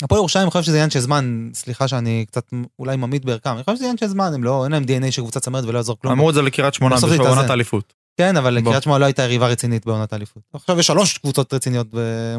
[0.03, 3.63] הפועל ירושלים אני חושב שזה עניין של זמן, סליחה שאני קצת אולי ממעיט בערכם, אני
[3.63, 5.97] חושב שזה עניין של זמן, הם לא, אין להם DNA של קבוצת צמרת ולא יעזור
[6.01, 6.13] כלום.
[6.13, 7.49] אמרו את זה לקריית שמונה בעונת.
[7.49, 7.93] האליפות.
[8.17, 8.71] כן, אבל בוא.
[8.71, 10.43] קריית שמונה לא הייתה יריבה רצינית בעונת האליפות.
[10.53, 11.87] עכשיו יש שלוש קבוצות רציניות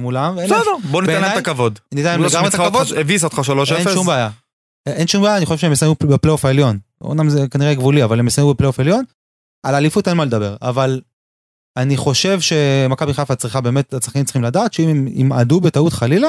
[0.00, 0.60] מולם, בסדר,
[0.90, 1.78] בוא ניתן להם את הכבוד.
[1.92, 3.74] ניתן להם לא לגמרי את הכבוד, הביס אותך 3-0.
[3.74, 4.30] אין שום בעיה.
[4.86, 6.78] אין שום בעיה, אני חושב שהם יסיימו בפלייאוף העליון.
[7.00, 9.04] אומנם זה כנראה גבולי, אבל הם יסיימו בפלייאוף העליון.
[9.68, 11.00] על האליפות אין מה לדבר, אבל
[11.76, 16.28] אני חושב שמכבי חיפה צריכה באמת, הצרכנים צריכים לדעת שאם הם ימעדו בטעות חלילה,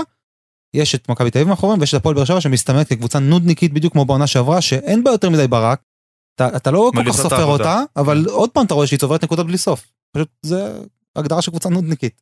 [0.74, 3.94] יש את מכבי תל אביב מאחוריהם ויש את הפועל באר שבע שמסתמנת כקבוצה נודניקית בדיוק
[3.94, 5.82] כמו בעונה שעברה, שאין בה יותר מדי ברק.
[6.36, 7.44] אתה, אתה לא כל כך סופר.
[7.44, 9.92] אותה, אבל עוד פעם אתה רואה שהיא צוברת נקודות בלי סוף.
[10.12, 10.82] פשוט זה
[11.16, 12.22] הגדרה של קבוצה נודניקית.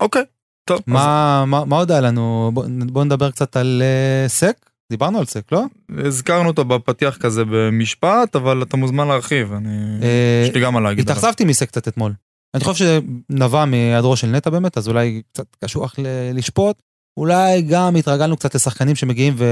[0.00, 0.24] אוקיי.
[0.64, 0.78] טוב.
[0.78, 2.50] אז מה, מה, מה עוד היה לנו?
[2.54, 4.69] בוא, בוא נדבר קצת על uh, סק.
[4.90, 5.64] דיברנו על סק, לא?
[6.04, 9.52] הזכרנו אותו בפתיח כזה במשפט, אבל אתה מוזמן להרחיב.
[9.52, 9.98] אני...
[10.02, 11.10] אה, יש לי גם מה להגיד.
[11.10, 12.12] התאכזבתי מסק קצת אתמול.
[12.54, 12.98] אני חושב שזה
[13.30, 15.94] נבע מהיעדרו של נטע באמת, אז אולי קצת קשוח
[16.34, 16.82] לשפוט.
[17.16, 19.44] אולי גם התרגלנו קצת לשחקנים שמגיעים ו...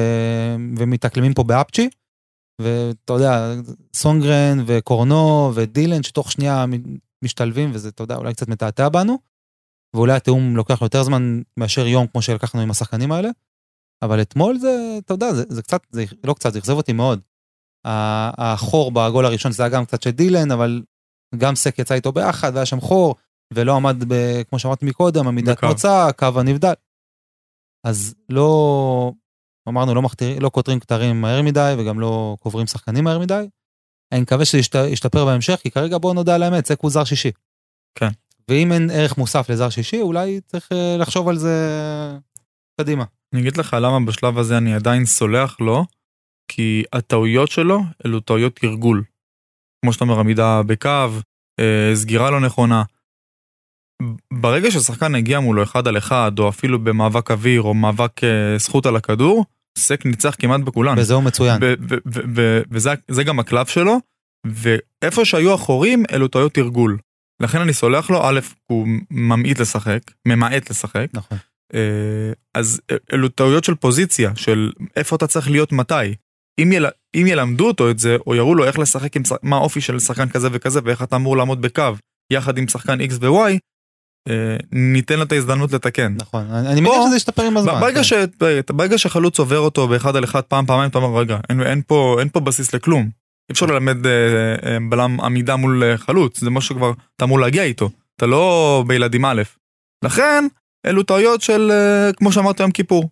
[0.78, 1.89] ומתאקלמים פה באפצ'י.
[2.61, 3.55] ואתה יודע,
[3.95, 6.64] סונגרן וקורנו ודילן שתוך שנייה
[7.24, 9.18] משתלבים וזה, אתה יודע, אולי קצת מתעתע בנו.
[9.95, 13.28] ואולי התיאום לוקח יותר זמן מאשר יום כמו שלקחנו עם השחקנים האלה.
[14.03, 17.20] אבל אתמול זה, אתה יודע, זה, זה קצת, זה לא קצת, זה אכזב אותי מאוד.
[17.84, 20.82] החור בגול הראשון זה היה גם קצת של דילן, אבל
[21.36, 23.14] גם סק יצא איתו ביחד והיה שם חור,
[23.55, 25.66] ולא עמד, ב, כמו שאמרתי מקודם, עמידת בקו.
[25.66, 26.72] מוצא, קו הנבדל.
[27.86, 29.12] אז לא,
[29.68, 33.49] אמרנו, לא, מכתיר, לא כותרים כתרים מהר מדי וגם לא קוברים שחקנים מהר מדי.
[34.12, 37.05] אני מקווה שזה ישת, ישתפר בהמשך, כי כרגע בואו נודה על האמת, סק הוא זר
[37.05, 37.30] שישי.
[37.94, 38.09] כן.
[38.49, 41.57] ואם אין ערך מוסף לזר שישי, אולי צריך אה, לחשוב על זה
[42.80, 43.05] קדימה.
[43.35, 45.85] אני אגיד לך למה בשלב הזה אני עדיין סולח לו,
[46.53, 49.05] כי הטעויות שלו אלו טעויות תרגול.
[49.85, 51.09] כמו שאתה אומר, עמידה בקו,
[51.61, 52.83] אה, סגירה לא נכונה.
[54.33, 58.87] ברגע ששחקן הגיע מולו אחד על אחד, או אפילו במאבק אוויר, או מאבק אה, זכות
[58.87, 59.45] על הכדור,
[59.79, 60.99] סק ניצח כמעט בכולן.
[60.99, 61.61] וזה הוא מצוין.
[62.70, 63.99] וזה זה גם הקלף שלו,
[64.47, 66.99] ואיפה שהיו החורים, אלו טעויות תרגול.
[67.43, 71.39] לכן אני סולח לו, א', הוא ממעיט לשחק, ממעט לשחק, נכון.
[71.75, 72.81] אה, אז
[73.12, 76.14] אלו טעויות של פוזיציה, של איפה אתה צריך להיות מתי.
[76.59, 76.87] אם, יל...
[77.14, 80.29] אם ילמדו אותו את זה, או יראו לו איך לשחק עם, מה האופי של שחקן
[80.29, 81.83] כזה וכזה, ואיך אתה אמור לעמוד בקו,
[82.33, 83.59] יחד עם שחקן X ו-Y,
[84.29, 86.14] אה, ניתן לו את ההזדמנות לתקן.
[86.16, 87.81] נכון, אני מניח שזה ישתפר עם הזמן.
[87.81, 88.05] ברגע, כן.
[88.05, 88.12] ש...
[88.73, 92.16] ברגע שחלוץ עובר אותו באחד על אחד פעם פעמיים אתה אומר רגע אין, אין, פה,
[92.21, 93.11] אין פה בסיס לכלום.
[93.49, 94.12] אי אפשר ללמד אה,
[94.66, 98.85] אה, בלם עמידה מול אה, חלוץ זה משהו שכבר אתה אמור להגיע איתו אתה לא
[98.87, 99.43] בילדים א'.
[100.05, 100.45] לכן
[100.87, 103.11] אלו טעויות של אה, כמו שאמרת יום כיפור.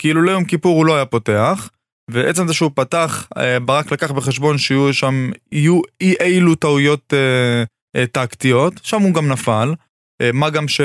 [0.00, 1.70] כאילו ליום כיפור הוא לא היה פותח
[2.10, 7.64] ועצם זה שהוא פתח אה, ברק לקח בחשבון שיהיו שם יהיו אי אילו טעויות אה,
[7.96, 9.74] אה, טקטיות שם הוא גם נפל.
[10.22, 10.80] אה, מה גם ש...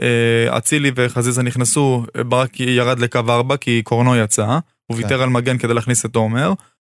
[0.00, 0.58] אה,
[0.96, 5.02] וחזיזה נכנסו, ברק ירד לקו 4 כי קורנו יצא, הוא כן.
[5.02, 6.52] ויתר על מגן כדי להכניס את עומר,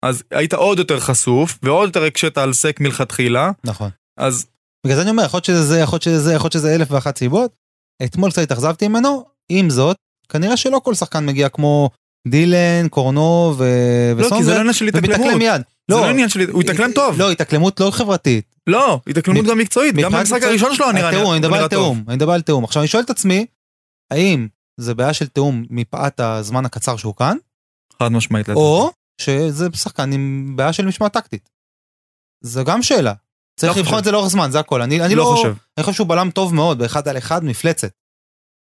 [0.05, 3.91] אז היית עוד יותר חשוף ועוד יותר הקשית על סק מלכתחילה, נכון.
[4.19, 4.47] אז
[4.87, 6.75] בגלל זה אני אומר, יכול להיות שזה זה, יכול להיות שזה זה, יכול להיות שזה
[6.75, 7.53] אלף ואחת סיבות.
[8.05, 9.97] אתמול קצת התאכזבתי ממנו, עם זאת,
[10.29, 11.91] כנראה שלא כל שחקן מגיע כמו
[12.29, 13.65] דילן, קורנו ו...
[14.17, 15.63] לא, כי זה לא עניין של התאקלמות, מיד.
[15.91, 18.55] זה לא עניין של, הוא התאקלם טוב, לא, התאקלמות לא חברתית.
[18.67, 21.69] לא, התאקלמות גם מקצועית, גם במשחק הראשון שלו נראה תיאום, אני מדבר על טוב.
[21.69, 22.65] תיאום, אני מדבר על תיאום.
[22.65, 23.47] עכשיו אני שואל את עצמי,
[24.11, 24.49] האם
[24.81, 27.37] זה בעיה של תיאום מפאת הזמן הקצר שהוא כאן,
[27.99, 28.51] חד משמעית.
[28.51, 31.49] או שזה שחקן עם בעיה של משמעת טקטית.
[32.45, 33.13] זו גם שאלה.
[33.59, 33.99] צריך לא לבחון.
[33.99, 34.83] את זה לאורך זמן, זה הכל.
[34.83, 35.29] אני אני לא לא...
[35.37, 37.89] חושב, אני חושב שהוא בלם טוב מאוד, באחד על אחד, מפלצת.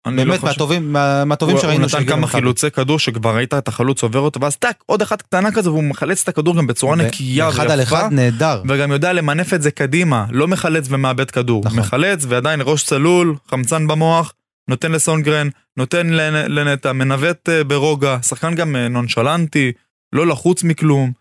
[0.05, 0.51] אני לא באמת חושב.
[0.51, 2.27] מהטובים מה- מהטובים שראינו הוא נתן כמה.
[2.27, 5.83] חילוצי כדור שכבר ראית את החלוץ עובר אותו, ואז טאק, עוד אחת קטנה כזה, והוא
[5.83, 7.99] מחלץ את הכדור גם בצורה נקייה אחד על ויפה.
[7.99, 8.61] אחד נהדר.
[8.69, 11.61] וגם יודע למנף את זה קדימה, לא מחלץ ומאבד כדור.
[11.65, 11.79] נכון.
[11.79, 14.33] מחלץ ועדיין ראש צלול, חמצן במוח,
[14.69, 19.71] נותן לסונגרן, נותן לנ- לנטע, מנווט אה, ברוגע, שחקן גם אה, נונשלנטי,
[20.13, 21.11] לא לחוץ מכלום.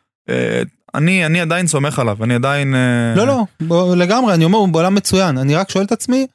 [0.94, 2.74] אני, אני עדיין סומך עליו, אני עדיין...
[2.74, 5.38] אה, לא, לא, בוא, לגמרי, אני אומר, הוא בעולם מצוין.
[5.38, 6.26] אני רק שואל את עצמי,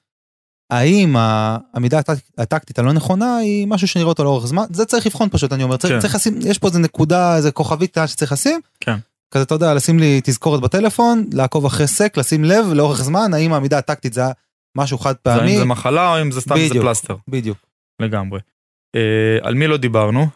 [0.72, 4.64] האם העמידה הטק- הטקטית הלא נכונה היא משהו שנראה אותו לאורך זמן?
[4.70, 5.78] זה צריך לבחון פשוט, אני אומר.
[5.78, 5.99] צריך, כן.
[5.99, 8.62] צריך לשים, יש פה איזה נקודה, איזה כוכבית שצריך לשים.
[8.80, 8.95] כן.
[9.34, 13.54] כזה, אתה יודע, לשים לי תזכורת בטלפון, לעקוב אחרי סק, לשים לב לאורך זמן, האם
[13.54, 14.22] העמידה הטקטית זה
[14.78, 15.58] משהו חד זה אם פעמי.
[15.58, 16.86] זה מחלה או אם זה סתם איזה בדיוק.
[16.86, 17.16] פלסטר.
[17.28, 17.58] בדיוק.
[18.02, 18.39] לגמרי.
[18.95, 19.02] אה,
[19.41, 20.28] על מי לא דיברנו?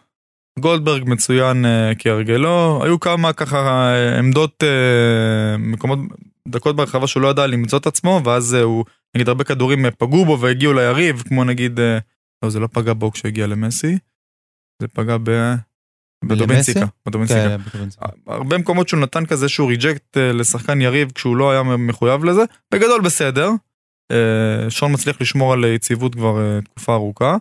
[0.58, 5.98] גולדברג מצוין אה, כהרגלו, היו כמה ככה אה, עמדות, אה, מקומות,
[6.48, 8.84] דקות ברחבה שהוא לא ידע למצוא את עצמו, ואז אה, הוא,
[9.16, 11.98] נגיד הרבה כדורים פגעו בו והגיעו ליריב, כמו נגיד, אה,
[12.42, 13.98] לא זה לא פגע בו כשהגיע למסי,
[14.82, 15.54] זה פגע ב...
[16.24, 16.86] בדובינציקה.
[17.06, 17.56] בדובינציקה.
[17.72, 17.84] כן.
[18.26, 22.42] הרבה מקומות שהוא נתן כזה שהוא ריג'קט לשחקן יריב כשהוא לא היה מחויב לזה,
[22.74, 23.50] בגדול בסדר.
[24.68, 27.36] שון מצליח לשמור על יציבות כבר תקופה ארוכה.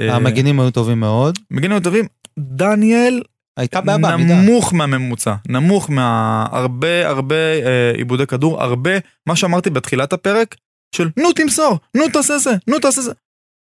[0.00, 1.38] המגינים היו טובים מאוד.
[1.50, 2.06] מגינים טובים,
[2.38, 3.22] דניאל
[3.56, 4.34] הייתה בעיה בעמידה.
[4.34, 8.90] נמוך מהממוצע, נמוך מהרבה הרבה אה, עיבודי כדור, הרבה,
[9.26, 10.56] מה שאמרתי בתחילת הפרק,
[10.94, 13.12] של נו תמסור, נו תעשה זה, נו תעשה זה.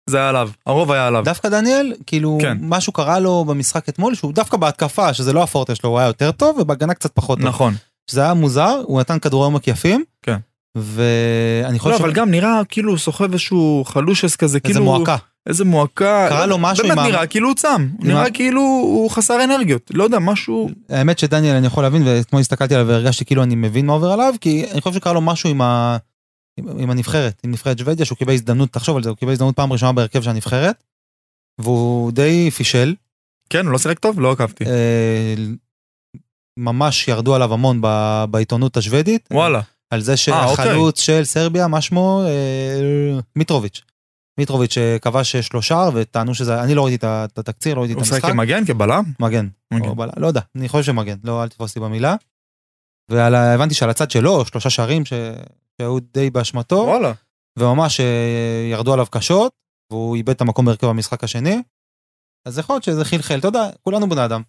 [0.09, 1.23] זה היה עליו, הרוב היה עליו.
[1.25, 2.57] דווקא דניאל, כאילו, כן.
[2.61, 6.31] משהו קרה לו במשחק אתמול, שהוא דווקא בהתקפה, שזה לא הפורטה שלו, הוא היה יותר
[6.31, 7.47] טוב, ובהגנה קצת פחות טוב.
[7.47, 7.73] נכון.
[8.11, 10.03] שזה היה מוזר, הוא נתן כדורי עומק יפים.
[10.21, 10.37] כן.
[10.75, 14.85] ואני חושב לא, אבל גם נראה כאילו הוא סוחב איזשהו חלושס כזה, איזה כאילו...
[14.85, 15.15] מועקה.
[15.49, 16.25] איזה מועקה.
[16.29, 19.91] קרה לו משהו באמת עם ה- נראה כאילו הוא צם, נראה כאילו הוא חסר אנרגיות,
[19.93, 20.69] לא יודע, משהו...
[20.89, 24.33] האמת שדניאל אני יכול להבין, ואתמול הסתכלתי עליו והרגשתי כאילו אני מבין מה עובר עליו,
[24.41, 25.97] כי אני חושב שקרה לו משהו עם, ה...
[26.57, 29.73] עם, הנבחרת, עם נבחרת שוודיה, שהוא קיבל הזדמנות, תחשוב על זה, הוא קיבל הזדמנות פעם
[29.73, 30.83] ראשונה בהרכב של הנבחרת,
[31.61, 32.95] והוא די פישל,
[33.49, 34.19] כן, הוא לא שיחק טוב?
[34.19, 34.65] לא עקבתי.
[34.65, 35.35] אה,
[36.59, 39.61] ממש ירדו עליו המון ב- בעיתונות השוודית, וואלה.
[39.89, 42.23] על זה אה, שהחלוץ של סרביה, מה שמו?
[42.25, 43.81] אה, מיטרוביץ'.
[44.37, 48.21] מיטרוביץ' שכבש שלושה וטענו שזה, אני לא ראיתי את התקציר, לא ראיתי את הוא המשחק.
[48.21, 49.03] שיחק כמגן, כבלם?
[49.19, 49.47] מגן.
[49.73, 49.95] מגן.
[49.95, 52.15] בלם, לא יודע, אני חושב שמגן, לא, אל תתפוס אותי במילה.
[53.11, 55.13] והבנתי שעל הצד שלו, שלושה שערים ש...
[55.77, 57.13] שהיו די באשמתו, וואלה.
[57.59, 59.51] וממש אה, ירדו עליו קשות,
[59.91, 61.61] והוא איבד את המקום בהרכב במשחק השני.
[62.47, 64.41] אז יכול להיות שזה חלחל, אתה יודע, כולנו בני אדם.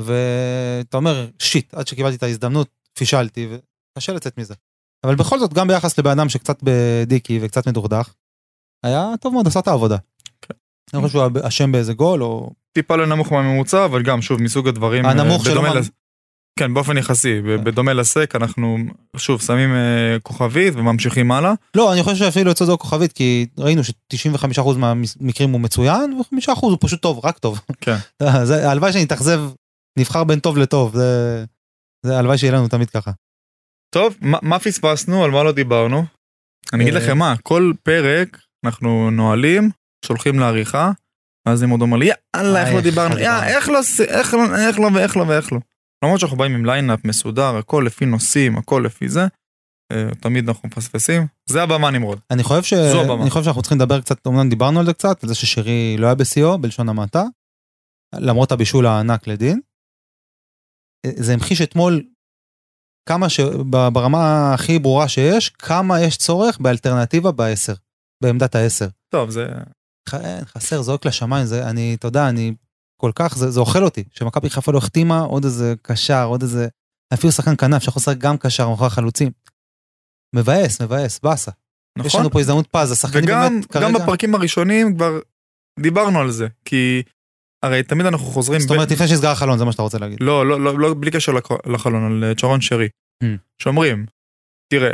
[0.00, 2.68] ואתה אומר, שיט, עד שקיבלתי את ההזדמנות,
[2.98, 4.54] פישלתי, וקשה לצאת מזה.
[5.06, 8.14] אבל בכל זאת, גם ביחס לבן אדם שקצת בדיקי וקצת מדוכדך,
[8.82, 9.96] היה טוב מאוד, עשה את העבודה.
[10.42, 10.54] כן.
[10.94, 12.50] אני חושב שהוא אשם באיזה גול, או...
[12.72, 15.06] טיפה לנמוך מהממוצע, אבל גם, שוב, מסוג הדברים...
[15.06, 15.90] הנמוך אה, שלו מה- לס-
[16.58, 17.64] כן, באופן יחסי, כן.
[17.64, 18.78] בדומה לסק, אנחנו,
[19.16, 21.52] שוב, שמים אה, כוכבית וממשיכים הלאה.
[21.74, 26.78] לא, אני חושב שאפילו יוצא זו כוכבית, כי ראינו ש-95% מהמקרים הוא מצוין, ו-5% הוא
[26.80, 27.60] פשוט טוב, רק טוב.
[27.80, 27.96] כן.
[28.44, 29.40] זה, הלוואי שנתאכזב,
[29.98, 31.44] נבחר בין טוב לטוב, זה,
[32.06, 33.10] זה הלוואי שיהיה לנו תמיד ככה.
[33.94, 35.24] טוב, מה, פספסנו?
[35.24, 36.04] על מה לא דיברנו?
[36.72, 39.70] אני אגיד אה, לכם מה, כל פרק אנחנו נועלים,
[40.04, 40.90] שולחים לעריכה,
[41.48, 44.34] ואז נמרוד אומר לי, יאללה, איך לא איך דיברנו, לא יא, דיברנו." איך לא, איך
[44.34, 45.58] לא, איך לא ואיך לא ואיך לא.
[46.04, 49.26] למרות שאנחנו באים עם line-up מסודר, הכל לפי נושאים, הכל לפי זה,
[49.92, 51.26] אה, תמיד אנחנו מפספסים.
[51.48, 52.20] זה הבמה נמרוד.
[52.30, 52.74] אני חושב, ש...
[52.74, 53.22] זו הבמה.
[53.22, 56.06] אני חושב שאנחנו צריכים לדבר קצת, אמנם דיברנו על זה קצת, על זה ששירי לא
[56.06, 57.24] היה בשיאו, בלשון המעטה,
[58.14, 59.60] למרות הבישול הענק לדין.
[61.06, 62.02] זה המחיש אתמול
[63.08, 63.40] כמה ש...
[63.92, 67.74] ברמה הכי ברורה שיש, כמה יש צורך באלטרנטיבה בעשר,
[68.22, 68.88] בעמדת העשר.
[69.08, 69.46] טוב, זה...
[70.08, 70.14] ח-
[70.44, 72.54] חסר, זועק לשמיים, זה, אני, אתה יודע, אני
[73.00, 76.68] כל כך, זה, זה אוכל אותי, שמכבי חיפה לא החתימה עוד איזה קשר, עוד איזה,
[77.14, 79.30] אפילו שחקן כנף שיכול לשחק גם קשר מאחורי החלוצים.
[80.34, 81.50] מבאס, מבאס, באסה.
[81.98, 82.20] יש נכון?
[82.20, 85.18] לנו פה הזדמנות פז, השחקנים וגם באמת כרגע, בפרקים הראשונים כבר
[85.80, 87.02] דיברנו על זה, כי
[87.62, 88.60] הרי תמיד אנחנו חוזרים...
[88.60, 90.18] זאת אומרת בין- לפני שנסגר החלון, זה מה שאתה רוצה להגיד.
[90.20, 91.32] לא, לא, לא, לא, בלי קשר
[91.66, 92.88] לחלון, על אה, צ'רון שרי.
[93.24, 93.26] Hmm.
[93.62, 94.06] שאומרים,
[94.72, 94.92] תראה,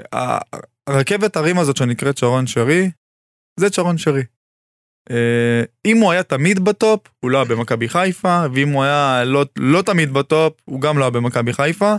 [0.86, 2.90] הרכבת הרים הזאת שנקראת צ'רון שרי,
[3.60, 4.22] זה צ'רון שרי.
[5.10, 9.24] אה, אם הוא היה תמיד ב top, הוא לא היה במכבי חיפה, ואם הוא היה
[9.24, 11.94] לא, לא תמיד ב top, הוא גם לא היה במכבי חיפה.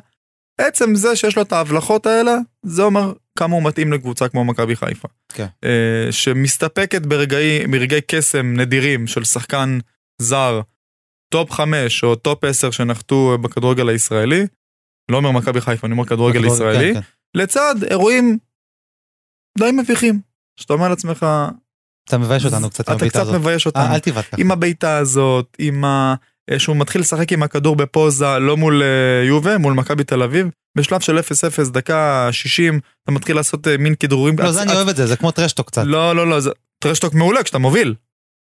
[0.58, 4.76] עצם זה שיש לו את ההבלחות האלה, זה אומר כמה הוא מתאים לקבוצה כמו מכבי
[4.76, 5.08] חיפה.
[5.34, 5.48] כן.
[5.64, 9.80] אה, שמסתפקת ברגעי, ברגעי קסם נדירים של שחקן
[10.22, 10.62] זר,
[11.30, 14.48] top 5 או top 10 שנחתו בכדורגל הישראלי,
[15.12, 17.08] לא אומר מכבי חיפה, אני אומר כדורגל ישראלי, כן, כן.
[17.36, 18.38] לצד אירועים
[19.58, 20.27] די מביכים.
[20.58, 21.26] שאתה אומר לעצמך,
[22.10, 23.36] אתה מבייש אותנו קצת עם אתה הבעיטה קצת הזאת.
[23.42, 23.84] מבייש אותנו.
[23.84, 24.38] אה, אל תבעט ככה.
[24.40, 26.16] עם הבעיטה הזאת, עם ה...
[26.52, 28.88] אה, שהוא מתחיל לשחק עם הכדור בפוזה, לא מול אה,
[29.28, 30.48] יובה, מול מכבי תל אביב.
[30.78, 31.22] בשלב של 0-0,
[31.72, 34.36] דקה 60, אתה מתחיל לעשות מין כדרורים.
[34.40, 35.84] לא, זה אני אוהב את זה, זה כמו טרשטוק קצת.
[35.86, 36.38] לא, לא, לא,
[36.80, 37.94] טרשטוק מעולה כשאתה מוביל.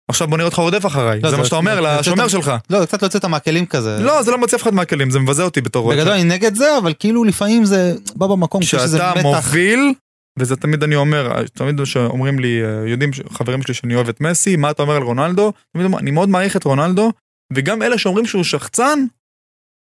[0.09, 2.51] עכשיו בוא נראה אותך רודף אחריי, לא, זה זה- מה שאתה אומר לשומר שלך.
[2.69, 3.97] לא, קצת להוציא אותם מהכלים כזה.
[4.01, 5.91] לא, זה לא מוציא אף אחד מהכלים, זה מבזה אותי בתור...
[5.93, 9.25] בגדול אני נגד זה, אבל כאילו לפעמים זה בא במקום כשיש איזה כשאתה מתח.
[9.45, 9.93] מוביל,
[10.39, 14.71] וזה תמיד אני אומר, תמיד שאומרים לי, יודעים חברים שלי שאני אוהב את מסי, מה
[14.71, 15.53] אתה אומר על רונלדו?
[15.73, 17.11] תמיד אומר, אני מאוד מעריך את רונלדו,
[17.53, 18.99] וגם אלה שאומרים שהוא שחצן,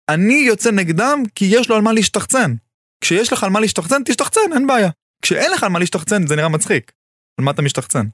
[0.09, 2.53] אני יוצא נגדם כי יש לו על מה להשתחצן.
[3.01, 4.89] כשיש לך על מה להשתחצן, תשתחצן, אין בעיה.
[5.21, 6.91] כשאין לך על מה להשתחצן, זה נראה מצחיק.
[7.39, 8.05] על מה אתה משתחצן?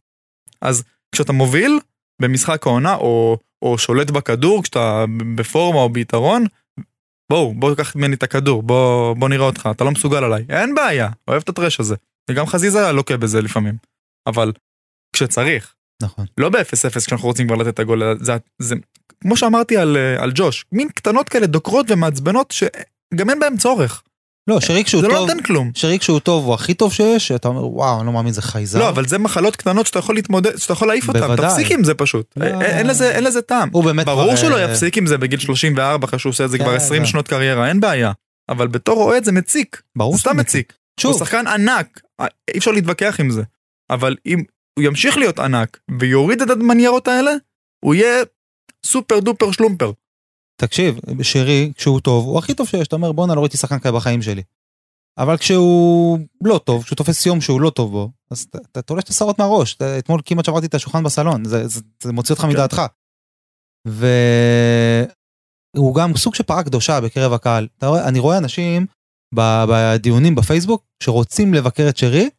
[0.62, 1.80] אז כשאתה מוביל
[2.22, 6.46] במשחק העונה, או, או שולט בכדור, כשאתה בפורמה או ביתרון,
[7.32, 10.46] בואו, בואו קח ממני את הכדור, בוא, בוא נראה אותך, אתה לא מסוגל עליי.
[10.50, 11.96] אין בעיה, אוהב את הטרש הזה.
[12.30, 13.76] וגם חזיזה לוקה בזה לפעמים.
[14.28, 14.52] אבל
[15.16, 15.74] כשצריך,
[16.04, 16.26] נכון.
[16.38, 18.76] לא ב-0-0 כשאנחנו רוצים כבר לתת את הגול, זה, זה
[19.22, 24.04] כמו שאמרתי על, אה, על ג'וש, מין קטנות כאלה דוקרות ומעצבנות שגם אין בהם צורך.
[24.50, 25.72] לא, שרי כשהוא זה לא טוב, נותן כלום.
[25.74, 28.80] שרי כשהוא טוב הוא הכי טוב שיש, אתה אומר וואו, אני לא מאמין זה חייזר.
[28.80, 31.36] לא, אבל זה מחלות קטנות שאתה יכול להתמודד, שאתה יכול להעיף אותן.
[31.36, 32.34] תפסיק עם זה פשוט.
[32.38, 32.46] לא.
[32.62, 33.70] אין, לזה, אין לזה טעם.
[33.72, 36.46] הוא באמת ברור כבר, שהוא לא אה, יפסיק עם זה בגיל 34 אחרי שהוא עושה
[36.46, 38.12] את זה כן, כבר 20 זה- שנות קריירה, אין בעיה.
[38.50, 40.34] אבל בתור אוהד זה מציק, ברור זה שהוא
[40.98, 41.06] מציק.
[41.06, 42.02] הוא שוב, שחקן ענק,
[42.54, 43.44] אי אפשר להתווכח עם זה.
[43.90, 44.44] אבל אם
[44.80, 47.32] הוא ימשיך להיות ענק ויוריד את המניירות האלה,
[47.86, 48.24] הוא יהיה
[48.86, 49.92] סופר דופר שלומפר.
[50.62, 53.92] תקשיב, שרי, כשהוא טוב, הוא הכי טוב שיש, אתה אומר בואנה לא ראיתי שחקן כזה
[53.92, 54.44] בחיים שלי.
[55.18, 59.10] אבל כשהוא לא טוב, כשהוא תופס יום שהוא לא טוב בו, אז אתה- תולש את
[59.10, 59.76] השערות מהראש.
[59.76, 62.50] אתה- אתמול כמעט שברתי את השולחן בסלון, זה, זה, זה מוציא אותך כן.
[62.52, 62.82] מדעתך.
[65.76, 67.68] והוא גם סוג של פרה קדושה בקרב הקהל.
[67.78, 68.86] אתה רואה, אני רואה אנשים
[69.34, 72.30] בדיונים בפייסבוק שרוצים לבקר את שרי,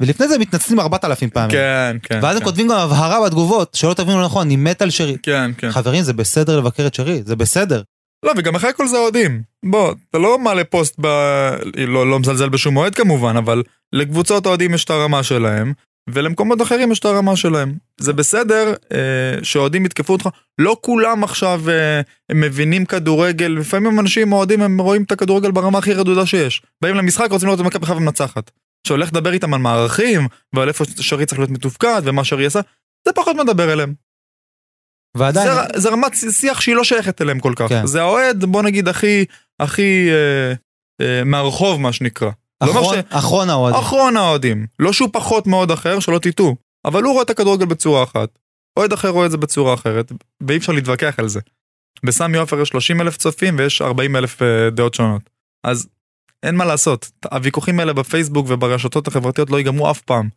[0.00, 1.50] ולפני זה הם מתנצלים 4,000 פעמים.
[1.50, 2.18] כן, כן.
[2.22, 2.44] ואז הם כן.
[2.44, 5.16] כותבים גם הבהרה בתגובות, שלא תבינו נכון, אני מת על שרי.
[5.22, 5.70] כן, כן.
[5.70, 7.82] חברים, זה בסדר לבקר את שרי, זה בסדר.
[8.24, 9.42] לא, וגם אחרי הכל זה אוהדים.
[9.64, 11.06] בוא, אתה לא מעלה פוסט ב...
[11.76, 15.72] לא, לא מזלזל בשום אוהד כמובן, אבל לקבוצות האוהדים יש את הרמה שלהם,
[16.08, 17.74] ולמקומות אחרים יש את הרמה שלהם.
[18.00, 20.28] זה בסדר אה, שאוהדים יתקפו אותך,
[20.58, 25.78] לא כולם עכשיו אה, הם מבינים כדורגל, לפעמים אנשים אוהדים הם רואים את הכדורגל ברמה
[25.78, 26.62] הכי רדודה שיש.
[26.82, 28.50] באים למשחק רוצים לראות את מכבי חיפה מנצחת.
[28.86, 32.60] שהולך לדבר איתם על מערכים, ועל איפה שרי צריך להיות מתופקד, ומה שרי עשה,
[33.06, 33.94] זה פחות מדבר אליהם.
[35.16, 37.68] ועדיין, זה, זה רמת שיח שהיא לא שייכת אליהם כל כך.
[37.68, 37.86] כן.
[37.86, 39.24] זה האוהד, בוא נגיד, הכי,
[39.60, 40.52] הכי אה,
[41.00, 42.30] אה, מהרחוב, מה שנקרא.
[42.62, 43.80] לא אחרון, ש- אחרון האוהדים.
[43.80, 44.66] אחרון האוהדים.
[44.78, 46.56] לא שהוא פחות מאוד אחר, שלא תטעו.
[46.84, 48.38] אבל הוא רואה את הכדורגל בצורה אחת.
[48.76, 50.12] אוהד אחר רואה את זה בצורה אחרת,
[50.48, 51.40] ואי אפשר להתווכח על זה.
[52.06, 55.30] בסמי עופר יש 30 אלף צופים ויש 40 אלף אה, דעות שונות.
[55.66, 55.88] אז
[56.42, 57.10] אין מה לעשות.
[57.32, 60.28] הוויכוחים האלה בפייסבוק וברשתות החברתיות לא ייגמרו אף פעם.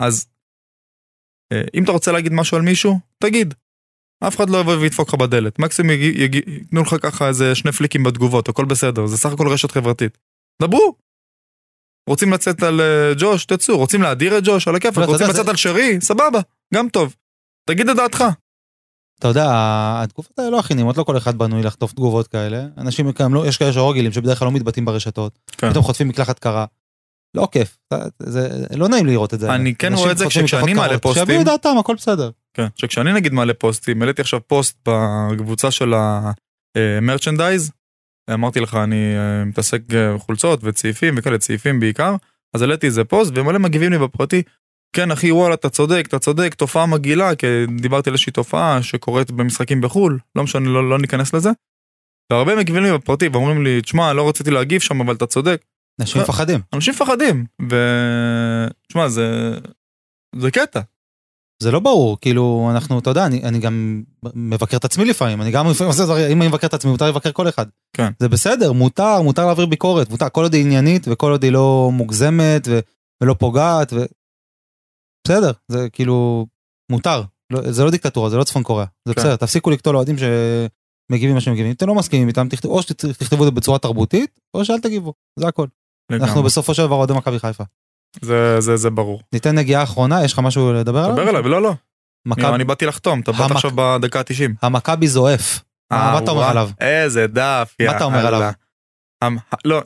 [0.00, 0.26] אז
[1.52, 3.54] אה, אם אתה רוצה להגיד משהו על מישהו, תגיד.
[4.26, 5.58] אף אחד לא יבוא וידפוק לך בדלת.
[5.58, 10.18] מקסימום ייתנו לך ככה איזה שני פליקים בתגובות, הכל בסדר, זה סך הכל רשת חברתית.
[10.62, 10.94] דברו.
[12.08, 13.76] רוצים לצאת על אה, ג'וש, תצאו.
[13.76, 14.98] רוצים להדיר את ג'וש, על הכיפאק.
[14.98, 16.40] לא, רוצים לצאת על שרי, סבבה,
[16.74, 17.14] גם טוב.
[17.68, 18.24] תגיד את דעתך.
[19.18, 19.46] אתה יודע,
[20.02, 22.64] התגובות האלה לא הכי נעימות, לא כל אחד בנוי לחטוף תגובות כאלה.
[22.78, 25.38] אנשים, גם לא, יש כאלה שרוגלים שבדרך כלל לא מתבטאים ברשתות.
[25.52, 25.70] כן.
[25.70, 26.64] פתאום חוטפים מקלחת קרה.
[27.36, 27.78] לא כיף,
[28.22, 29.54] זה לא נעים לראות את זה.
[29.54, 30.98] אני כן רואה את זה כשאני מעלה.
[30.98, 31.22] פוסטים.
[31.26, 32.30] שיביעו דעתם, הכל בסדר.
[32.54, 35.94] כן, שכשאני נגיד מעלה פוסטים, העליתי עכשיו פוסט בקבוצה של
[36.76, 37.70] המרצ'נדייז,
[38.30, 42.16] אמרתי לך, אני אה, מתעסק אה, בחולצות וצעיפים וכאלה, צעיפים בעיקר,
[42.54, 44.42] אז העליתי איזה פוסט ומלא מגיבים לי בפרטי,
[44.96, 47.46] כן אחי וואלה אתה צודק, אתה צודק, תופעה מגעילה, כי
[47.80, 51.50] דיברתי על איזושהי תופעה שקורית במשחקים בחו"ל, לא משנה, לא, לא ניכנס לזה.
[52.32, 55.64] והרבה מגיבים לי בפרטי ואומרים לי, תשמע, לא רציתי להגיב שם, אבל אתה צודק.
[56.00, 56.24] אנשים לא.
[56.24, 56.60] מפחדים.
[56.72, 57.76] אנשים מפחדים, ו...
[58.88, 59.54] תשמע, זה...
[60.36, 60.80] זה קטע.
[61.62, 64.02] זה לא ברור, כאילו, אנחנו, אתה יודע, אני, אני גם
[64.34, 67.08] מבקר את עצמי לפעמים, אני גם לפעמים עושה דברים, אם אני מבקר את עצמי, מותר
[67.08, 67.66] לבקר כל אחד.
[67.96, 68.12] כן.
[68.18, 71.90] זה בסדר, מותר, מותר להעביר ביקורת, מותר, כל עוד היא עניינית, וכל עוד היא לא
[71.92, 72.78] מוגזמת, ו,
[73.22, 73.96] ולא פוגעת, ו...
[75.26, 76.46] בסדר, זה כאילו,
[76.92, 77.22] מותר.
[77.52, 78.86] לא, זה לא דיקטטורה, זה לא צפון קוריאה.
[79.08, 79.20] זה כן.
[79.20, 81.66] בסדר, תפסיקו לקטול אוהדים שמגיבים מה שמגיבים.
[81.66, 85.14] אם אתם לא מסכימים איתם, תכתבו, או שתכתבו את זה בצורה תרבותית, או שאל תגיבו,
[85.38, 85.66] זה הכל.
[86.12, 86.42] אנחנו לגמרי.
[86.42, 87.64] בסופו של דבר אוהדי מכבי חיפה.
[88.20, 89.22] זה, זה, זה ברור.
[89.32, 91.16] ניתן נגיעה אחרונה, יש לך משהו לדבר עליו?
[91.16, 91.74] דבר אליי, לא, לא.
[92.26, 94.50] מכבי- אני באתי לחתום, אתה באת עכשיו בדקה ה-90.
[94.62, 95.60] המכבי זועף.
[95.92, 96.70] מה אתה אומר עליו?
[96.80, 98.26] איזה דף, מה אתה אומר.
[98.26, 98.50] עליו?
[99.22, 99.82] המ- לא,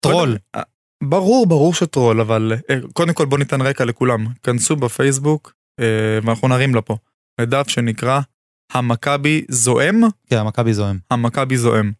[0.00, 0.36] טרול.
[0.54, 0.62] אה,
[1.04, 4.26] ברור, ברור שטרול, אבל אה, קודם כל בוא ניתן רקע לכולם.
[4.42, 5.84] כנסו בפייסבוק, אה,
[6.22, 6.96] ואנחנו נרים לפה,
[7.40, 8.20] לדף שנקרא
[8.72, 10.98] המכבי זועם, כן, המכבי זועם.
[11.10, 11.92] המכבי זועם.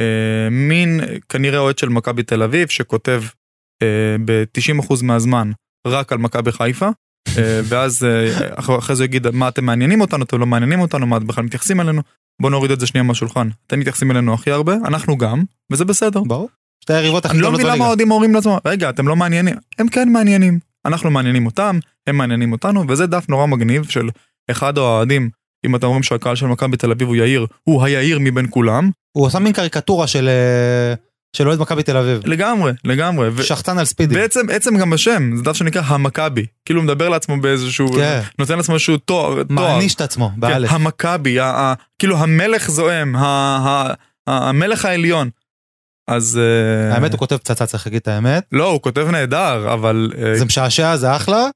[0.00, 3.28] אה, מין אה, כנראה אוהד של מכבי תל אביב שכותב אה,
[4.24, 5.50] ב-90% מהזמן
[5.86, 6.88] רק על מכבי חיפה.
[7.38, 11.06] אה, ואז אה, אחר אחרי זה יגיד מה אתם מעניינים אותנו אתם לא מעניינים אותנו
[11.06, 12.02] מה אתם בכלל מתייחסים אלינו
[12.42, 16.20] בוא נוריד את זה שנייה מהשולחן אתם מתייחסים אלינו הכי הרבה אנחנו גם וזה בסדר.
[16.20, 16.48] ברור.
[16.84, 17.84] שתי היריבות הכי אני לא גדולות מבין למה בליגה.
[17.84, 22.52] האוהדים אומרים לעצמם רגע אתם לא מעניינים הם כן מעניינים אנחנו מעניינים אותם הם מעניינים
[22.52, 24.08] אותנו וזה דף נורא מגניב של
[24.50, 25.30] אחד האוהדים
[25.66, 29.26] אם אתם אומרים שהקהל של מכבי תל אביב הוא יאיר הוא היאיר מבין כולם הוא
[29.26, 30.94] עושה מין קריקטורה של אה,
[31.36, 32.26] של אוהד מכבי תל אביב.
[32.26, 33.28] לגמרי לגמרי.
[33.28, 34.18] ו- שחצן על ספידים.
[34.18, 38.20] בעצם עצם גם השם זה דף שנקרא המכבי כאילו הוא מדבר לעצמו באיזשהו כן.
[38.38, 39.42] נותן לעצמו איזשהו תואר.
[39.48, 40.70] מעניש את עצמו, כן, באלף.
[40.72, 43.20] המכבי ה- ה- כאילו המלך זועם ה-
[43.56, 43.92] ה-
[44.30, 45.30] ה- המלך העליון.
[46.10, 46.38] אז
[46.88, 48.44] אה, האמת הוא כותב פצצה, צריך להגיד את האמת.
[48.52, 51.46] לא הוא כותב נהדר אבל אה, זה משעשע, זה אחלה.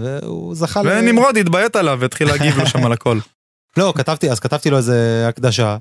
[0.00, 0.86] והוא זכה ל...
[0.88, 3.18] ונמרוד התביית עליו והתחיל להגיב לו שם על הכל.
[3.76, 5.76] לא, כתבתי, אז כתבתי לו איזה הקדשה.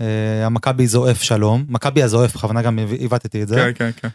[0.00, 3.56] אה, המכבי זועף שלום, מכבי הזועף, בכוונה גם עיוותתי את זה.
[3.56, 4.08] כן, כן, כן.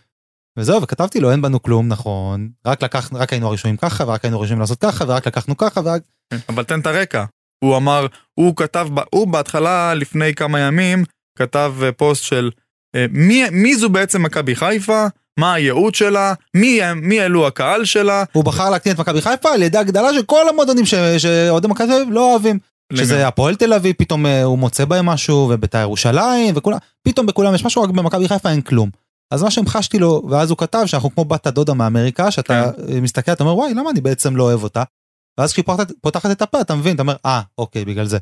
[0.58, 4.38] וזהו, וכתבתי לו, אין בנו כלום, נכון, רק לקח, רק היינו הראשונים ככה, ורק היינו
[4.38, 6.02] הראשונים לעשות ככה, ורק לקחנו ככה, ורק...
[6.34, 7.26] כן, אבל תן את הרקע.
[7.64, 11.04] הוא אמר, הוא כתב, הוא בהתחלה, לפני כמה ימים,
[11.38, 12.52] כתב אה, פוסט של
[12.96, 15.06] אה, מי, מי זו בעצם מכבי חיפה,
[15.40, 18.24] מה הייעוד שלה, מי, מי אלו הקהל שלה.
[18.32, 20.86] הוא בחר להקטין את מכבי חיפה על ידי הגדלה של כל המועדונים
[21.18, 22.60] שאוהדי מכבי לא אוהבים.
[22.98, 26.78] שזה הפועל תל אביב, פתאום אה, הוא מוצא בהם משהו, ובית"ר ירושלים, וכולם,
[27.08, 28.90] פתאום בכולם יש משהו, רק במכבי חיפה אין כלום.
[29.34, 32.54] אז מה שהמחשתי לו, ואז הוא כתב שאנחנו כמו בת הדודה מאמריקה, שאתה
[32.94, 34.84] אה, מסתכל, אתה אומר, וואי, למה אני בעצם לא אוהב אותה?
[35.40, 38.18] ואז כשהיא פותחת- פותחת את הפה, אתה מבין, אתה אומר, אה, אוקיי, בגלל זה.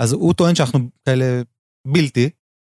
[0.00, 1.42] אז הוא טוען שאנחנו כאלה
[1.86, 2.30] בלתי,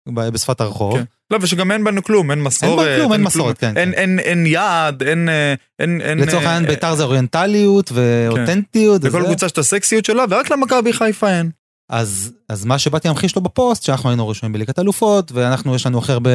[0.09, 0.97] בשפת הרחוב.
[0.99, 1.05] כן.
[1.31, 2.97] לא, ושגם אין בנו כלום, אין מסורת.
[2.97, 3.99] כלום, אין מסורת, כן, אין, כן.
[3.99, 5.29] אין, אין יעד, אין...
[5.29, 9.05] אה, אין, אין לצורך אה, העניין בית"ר זה אוריינטליות ואותנטיות.
[9.05, 9.27] לכל וזה.
[9.27, 11.51] קבוצה יש את הסקסיות שלה, ורק למכבי חיפה אין.
[11.91, 15.99] אז, אז מה שבאתי להמחיש לו בפוסט, שאנחנו היינו ראשונים בליגת אלופות, ואנחנו, יש לנו
[15.99, 16.31] הכי הרבה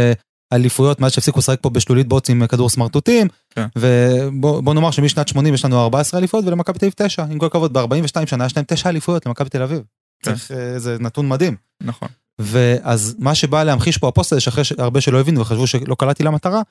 [0.54, 3.66] אליפויות מאז שהפסיקו לשחק פה בשלולית בוץ עם כדור סמרטוטים, כן.
[3.76, 7.74] ובוא נאמר שמשנת 80 יש לנו 14 אליפויות ולמכבי תל אביב 9, עם כל הכבוד,
[7.74, 9.82] ב-42 שנה יש להם 9 אליפויות למכבי תל אביב.
[10.24, 10.32] כן.
[10.32, 11.56] צריך, אה, זה נתון מדהים.
[11.84, 12.08] נכון.
[12.42, 16.62] ואז מה שבא להמחיש פה הפוסט הזה, שאחרי הרבה שלא הבינו וחשבו שלא קלעתי למטרה,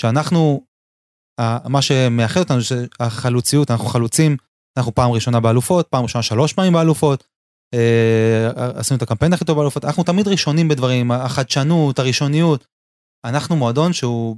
[0.00, 0.64] שאנחנו,
[1.68, 4.36] מה שמאחד אותנו זה החלוציות, אנחנו חלוצים,
[4.78, 7.24] אנחנו פעם ראשונה באלופות, פעם ראשונה שלוש פעמים באלופות,
[7.74, 12.66] אה, עשינו את הקמפיין הכי טוב באלופות, אנחנו תמיד ראשונים בדברים, החדשנות, הראשוניות,
[13.24, 14.36] אנחנו מועדון שהוא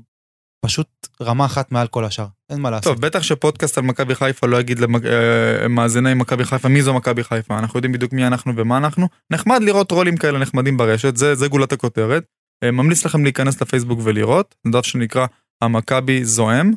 [0.65, 0.87] פשוט
[1.23, 2.93] רמה אחת מעל כל השאר, אין מה לעשות.
[2.93, 7.59] טוב, בטח שפודקאסט על מכבי חיפה לא יגיד למאזיני מכבי חיפה מי זו מכבי חיפה,
[7.59, 9.09] אנחנו יודעים בדיוק מי אנחנו ומה אנחנו.
[9.31, 12.25] נחמד לראות רולים כאלה נחמדים ברשת, זה, זה גולת הכותרת.
[12.65, 15.27] אה, ממליץ לכם להיכנס לפייסבוק ולראות, זה דף שנקרא
[15.63, 16.73] המכבי זועם.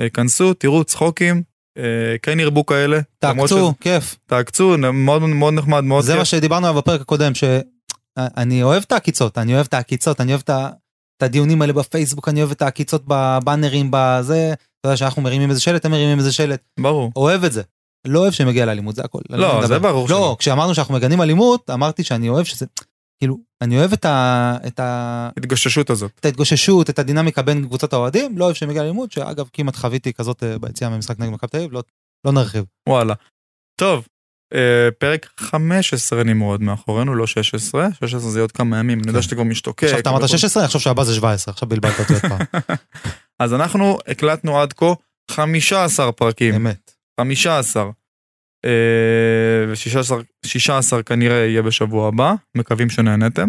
[0.00, 1.42] אה, כנסו, תראו צחוקים,
[1.78, 3.00] אה, כן ירבו כאלה.
[3.18, 4.16] תעקצו, כיף.
[4.26, 6.18] תעקצו, מאוד מאוד נחמד, מאוד זה כיף.
[6.18, 10.40] מה שדיברנו עליו בפרק הקודם, שאני אוהב את העקיצות, אני אוהב את העקיצות, אני אוהב
[10.44, 10.68] את ה-
[11.20, 15.60] את הדיונים האלה בפייסבוק, אני אוהב את העקיצות בבאנרים, בזה, אתה יודע שאנחנו מרימים איזה
[15.60, 17.12] שלט, הם מרימים איזה שלט, ברור.
[17.16, 17.62] אוהב את זה.
[18.06, 19.20] לא אוהב שמגיע לאלימות, זה הכל.
[19.30, 19.78] לא, אני זה.
[19.78, 20.36] ברור לא, שלא.
[20.38, 22.66] כשאמרנו שאנחנו מגנים אלימות, אמרתי שאני אוהב שזה,
[23.18, 26.10] כאילו, אני אוהב את, ה, את, ה, התגוששות הזאת.
[26.20, 30.42] את ההתגוששות, את הדינמיקה בין קבוצות האוהדים, לא אוהב שמגיע לאלימות, שאגב, כמעט חוויתי כזאת
[30.42, 31.82] אה, ביציאה ממשחק נגד מכבי תל אביב, לא,
[32.26, 32.64] לא נרחיב.
[32.88, 33.14] וואלה.
[33.80, 34.06] טוב,
[34.98, 37.88] פרק 15 נמרוד מאחורינו, לא 16.
[37.92, 39.84] 16 זה עוד כמה ימים, אני יודע שאתה כבר משתוקק.
[39.84, 42.38] עכשיו אתה אמרת וכל- 16, אני חושב שהבא זה 17, עכשיו בלבלת אותי עוד פעם.
[43.42, 44.92] אז אנחנו הקלטנו עד כה
[45.30, 46.92] 15 פרקים, אמת.
[47.20, 47.90] 15.
[49.68, 53.48] ו-16 כנראה יהיה בשבוע הבא, מקווים שנהנתם,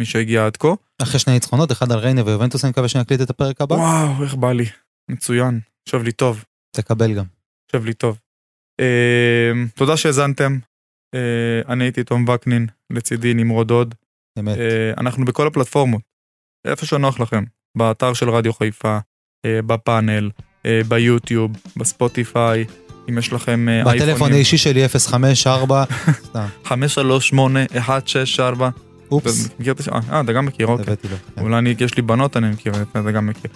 [0.00, 0.68] מי שהגיע עד כה.
[1.02, 3.74] אחרי שני ניצחונות, אחד על ריינה ויובנטוס, אני מקווה שנקליט את הפרק הבא.
[3.74, 4.66] וואו, איך בא לי.
[5.10, 6.44] מצוין, יושב לי טוב,
[6.76, 7.24] תקבל גם.
[7.72, 8.18] יושב לי טוב.
[8.80, 10.58] אה, תודה שהאזנתם.
[11.14, 13.94] אה, אני הייתי תום וקנין, לצידי נמרוד הוד.
[14.38, 14.58] אמת.
[14.58, 16.02] אה, אנחנו בכל הפלטפורמות,
[16.64, 17.44] איפה שנוח לכם,
[17.76, 18.98] באתר של רדיו חיפה,
[19.46, 20.30] אה, בפאנל,
[20.88, 22.64] ביוטיוב, בספוטיפיי,
[23.10, 25.84] אם יש לכם אה, בטלפון אייפונים, האישי שלי 054,
[26.28, 26.68] סתם, 538-164,
[29.10, 29.48] אופס?
[30.10, 30.96] אה, אתה גם מכיר, אוקיי.
[30.96, 31.42] כן.
[31.42, 33.50] אולי אני, יש לי בנות, אני מכיר, אתה גם מכיר.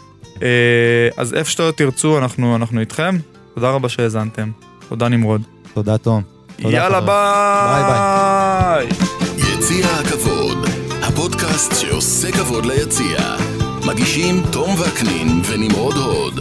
[1.16, 3.16] אז איפה שאתה תרצו, אנחנו איתכם.
[3.54, 4.50] תודה רבה שהאזנתם.
[4.88, 5.42] תודה נמרוד.
[5.74, 6.22] תודה תום.
[6.56, 7.86] תודה, יאללה חברים.
[7.86, 8.88] ביי!
[9.36, 10.58] יציע הכבוד,
[11.02, 13.18] הפודקאסט שעושה כבוד ליציע.
[13.86, 16.40] מגישים תום וקנין ונמרוד הוד.